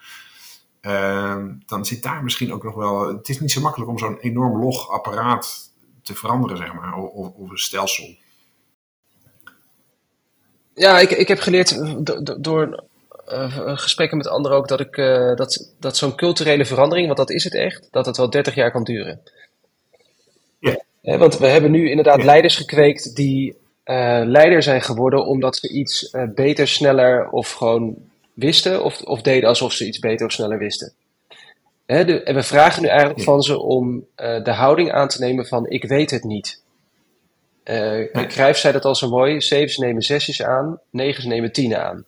[0.81, 3.09] Ehm, dan zit daar misschien ook nog wel.
[3.09, 5.72] Het is niet zo makkelijk om zo'n enorm log apparaat
[6.03, 8.16] te veranderen, zeg maar, of, of- of een stelsel.
[10.81, 12.85] Ja, ik, ik heb geleerd do- do- door
[13.26, 17.31] eh, gesprekken met anderen ook dat, ik, eh, dat, dat zo'n culturele verandering, want dat
[17.31, 19.20] is het echt, dat het wel 30 jaar kan duren.
[21.03, 21.18] Ja.
[21.18, 22.24] Want we hebben nu inderdaad Ja.
[22.24, 23.57] leiders gekweekt die
[24.24, 27.95] leider zijn geworden omdat ze iets beter, sneller of gewoon
[28.35, 30.93] wisten of, of deden alsof ze iets beter of sneller wisten.
[31.87, 33.24] Hè, de- en we vragen nu eigenlijk Ja.
[33.24, 36.61] van ze om de houding aan te nemen van ik weet het niet.
[37.70, 38.26] Eh Ja.
[38.26, 42.04] Cruijff zei dat al zo mooi, zevens nemen zesjes aan, negens nemen tienen aan.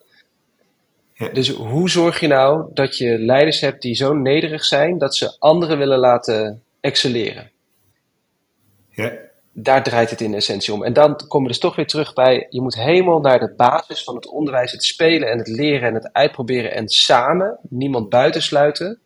[1.14, 1.28] Ja.
[1.28, 5.36] Dus hoe zorg je nou dat je leiders hebt die zo nederig zijn dat ze
[5.38, 7.50] anderen willen laten excelleren?
[8.90, 9.12] Ja,
[9.52, 10.84] Daar draait het in essentie om.
[10.84, 14.04] En dan komen we dus toch weer terug bij, je moet helemaal naar de basis
[14.04, 18.98] van het onderwijs, het spelen en het leren en het uitproberen en samen, niemand buitensluiten.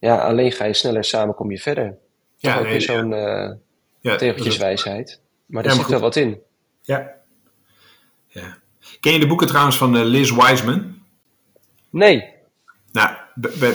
[0.00, 1.96] Ja, alleen ga je sneller, samen kom je verder.
[2.36, 3.50] ja, Toch ook nee, weer zo'n eh
[4.00, 5.20] ja, tegeltjeswijsheid.
[5.48, 6.38] Maar Ja, er maar zit wel wat in.
[6.82, 7.10] Ja.
[8.28, 8.58] ja.
[9.00, 10.96] Ken je de boeken trouwens van eh, Liz Wiseman?
[11.90, 12.24] Nee,
[12.92, 13.16] Nou,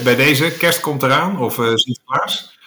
[0.03, 2.57] bij, deze, kerst komt eraan, of eh Sinterklaas.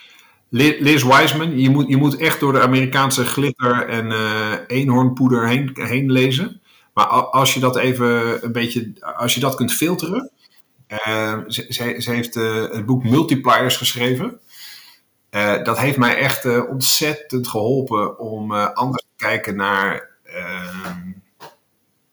[0.49, 5.47] Li- Liz Wiseman, je moet, je moet echt door de Amerikaanse glitter en eh eenhoornpoeder
[5.47, 6.61] heen, heen lezen.
[6.93, 10.31] Maar als je dat even een beetje, als je dat kunt filteren.
[11.47, 14.39] ze, ze, ze heeft het boek Multipliers geschreven.
[15.29, 20.09] Eh, dat heeft mij echt eh, ontzettend geholpen om eh, anders te kijken naar.
[20.23, 21.11] ehm,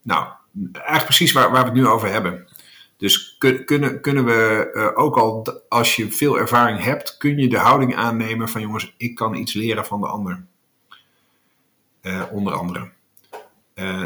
[0.02, 0.26] nou,
[0.72, 2.48] eigenlijk precies waar, waar we het nu over hebben.
[2.96, 7.58] Dus kun- kunnen, kunnen we ook al, als je veel ervaring hebt, kun je de
[7.58, 10.44] houding aannemen van jongens, ik kan iets leren van de ander.
[12.30, 12.90] Onder andere.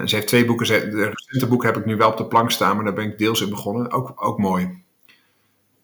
[0.06, 2.76] Ze heeft twee boeken, de recente boek heb ik nu wel op de plank staan,
[2.76, 3.90] maar daar ben ik deels in begonnen.
[3.90, 4.82] Ook, ook mooi.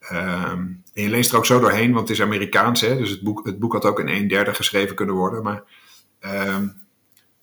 [0.08, 0.58] Ehm,
[0.92, 3.46] en je leest er ook zo doorheen, want het is Amerikaans, hè, dus het boek,
[3.46, 5.42] het boek had ook in een derde geschreven kunnen worden.
[5.42, 5.62] Maar
[6.18, 6.68] ehm,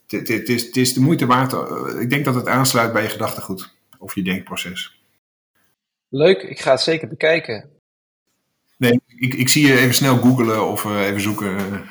[0.07, 1.53] het- het is, is de moeite waard.
[1.53, 4.99] eh, Ik denk dat het aansluit bij je gedachtegoed of je denkproces.
[6.09, 6.41] leuk.
[6.41, 7.70] Ik ga het zeker bekijken.
[8.78, 11.57] Nee, ik, ik zie je even snel googlen of eh, even zoeken.
[11.57, 11.89] eh.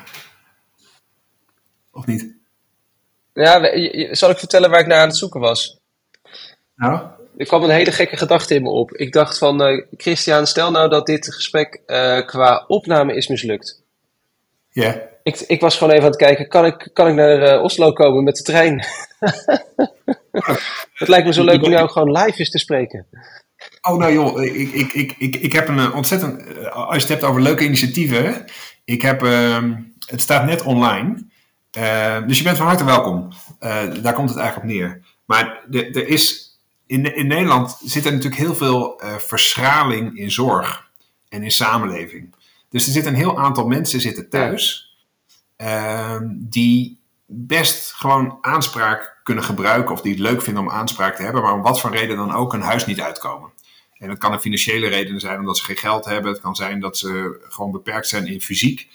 [1.91, 2.35] Of niet?
[3.33, 3.59] Ja,
[4.15, 5.79] zal ik vertellen waar ik naar aan het zoeken was?
[6.75, 7.09] Nou?
[7.37, 8.91] Er kwam een hele gekke gedachte in me op.
[8.91, 13.83] Ik dacht van, uh, Christian, stel nou dat dit gesprek uh, qua opname is mislukt.
[14.69, 15.01] Ja.
[15.23, 17.93] Ik, ik was gewoon even aan het kijken, kan ik, kan ik naar uh, Oslo
[17.93, 18.83] komen met de trein?
[20.93, 23.07] het lijkt me zo leuk om jou gewoon live eens te spreken.
[23.81, 26.65] Oh, nou joh, ik, ik, ik, ik, ik heb een ontzettend.
[26.69, 28.45] Als je het hebt over leuke initiatieven.
[28.85, 29.23] Ik heb.
[29.23, 29.57] Uh,
[30.05, 31.29] het staat net online.
[32.27, 33.29] Dus je bent van harte welkom.
[34.01, 35.01] Daar komt het eigenlijk op neer.
[35.25, 36.50] Maar er is.
[36.91, 40.89] In, in Nederland zit er natuurlijk heel veel uh, verschraling in zorg
[41.29, 42.35] en in samenleving.
[42.69, 44.95] Dus er zit een heel aantal mensen zitten thuis.
[45.55, 49.93] Ehm, die best gewoon aanspraak kunnen gebruiken.
[49.93, 51.41] Of die het leuk vinden om aanspraak te hebben.
[51.41, 53.49] Maar om wat voor reden dan ook een huis niet uitkomen.
[53.97, 56.31] En dat kan een financiële reden zijn omdat ze geen geld hebben.
[56.31, 58.87] Het kan zijn dat ze gewoon beperkt zijn in fysiek.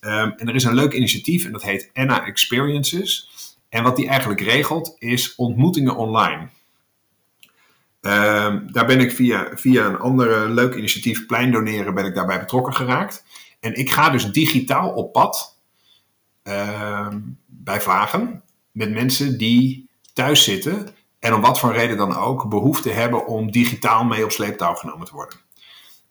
[0.00, 3.30] Um, en er is een leuk initiatief en dat heet Anna Experiences.
[3.68, 6.48] En wat die eigenlijk regelt is ontmoetingen online.
[8.06, 12.38] Um, daar ben ik via, via een ander leuk initiatief, Plein Doneren, ben ik daarbij
[12.38, 13.24] betrokken geraakt.
[13.60, 15.58] En ik ga dus digitaal op pad
[16.42, 20.88] um, bij Vlagen met mensen die thuis zitten
[21.18, 25.06] en om wat voor reden dan ook behoefte hebben om digitaal mee op sleeptouw genomen
[25.06, 25.38] te worden.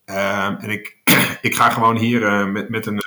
[0.05, 0.97] Um, en ik,
[1.41, 3.03] ik ga gewoon hier uh, met, met, een,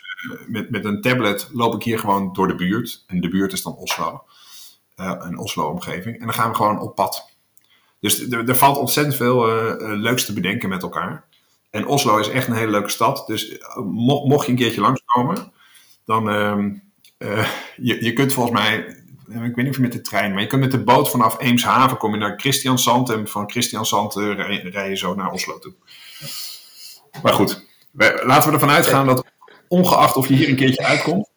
[0.46, 3.04] met, met een tablet loop ik hier gewoon door de buurt.
[3.06, 4.24] En de buurt is dan Oslo.
[4.96, 6.18] Uh, een Oslo-omgeving.
[6.18, 7.33] En dan gaan we gewoon op pad.
[8.04, 9.46] Dus er valt ontzettend veel
[9.78, 11.24] leuks te bedenken met elkaar.
[11.70, 13.26] En Oslo is echt een hele leuke stad.
[13.26, 15.52] Dus mo mocht je een keertje langskomen,
[16.04, 16.28] dan
[17.18, 18.76] uh, je, je kunt volgens mij,
[19.28, 21.40] ik weet niet of je met de trein, maar je kunt met de boot vanaf
[21.40, 24.34] Eemshaven kom je naar Christiansand en van Christiansand uh,
[24.70, 25.74] rij, je zo naar Oslo toe.
[27.22, 27.66] Maar goed,
[28.22, 29.24] laten we ervan uitgaan dat
[29.68, 31.30] ongeacht of je hier een keertje uitkomt,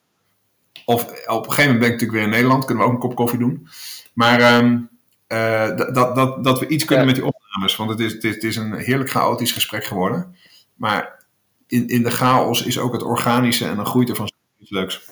[0.86, 3.08] of op een gegeven moment ben ik natuurlijk weer in Nederland, kunnen we ook een
[3.08, 3.68] kop koffie doen.
[4.14, 4.96] Maar um,
[5.28, 7.12] uh, dat, dat, dat we iets kunnen ja.
[7.12, 10.36] met die opnames, want het is, het, is, het is een heerlijk chaotisch gesprek geworden.
[10.76, 11.26] Maar
[11.68, 15.06] in, in de chaos is ook het organische en dan groeit er van iets leuks.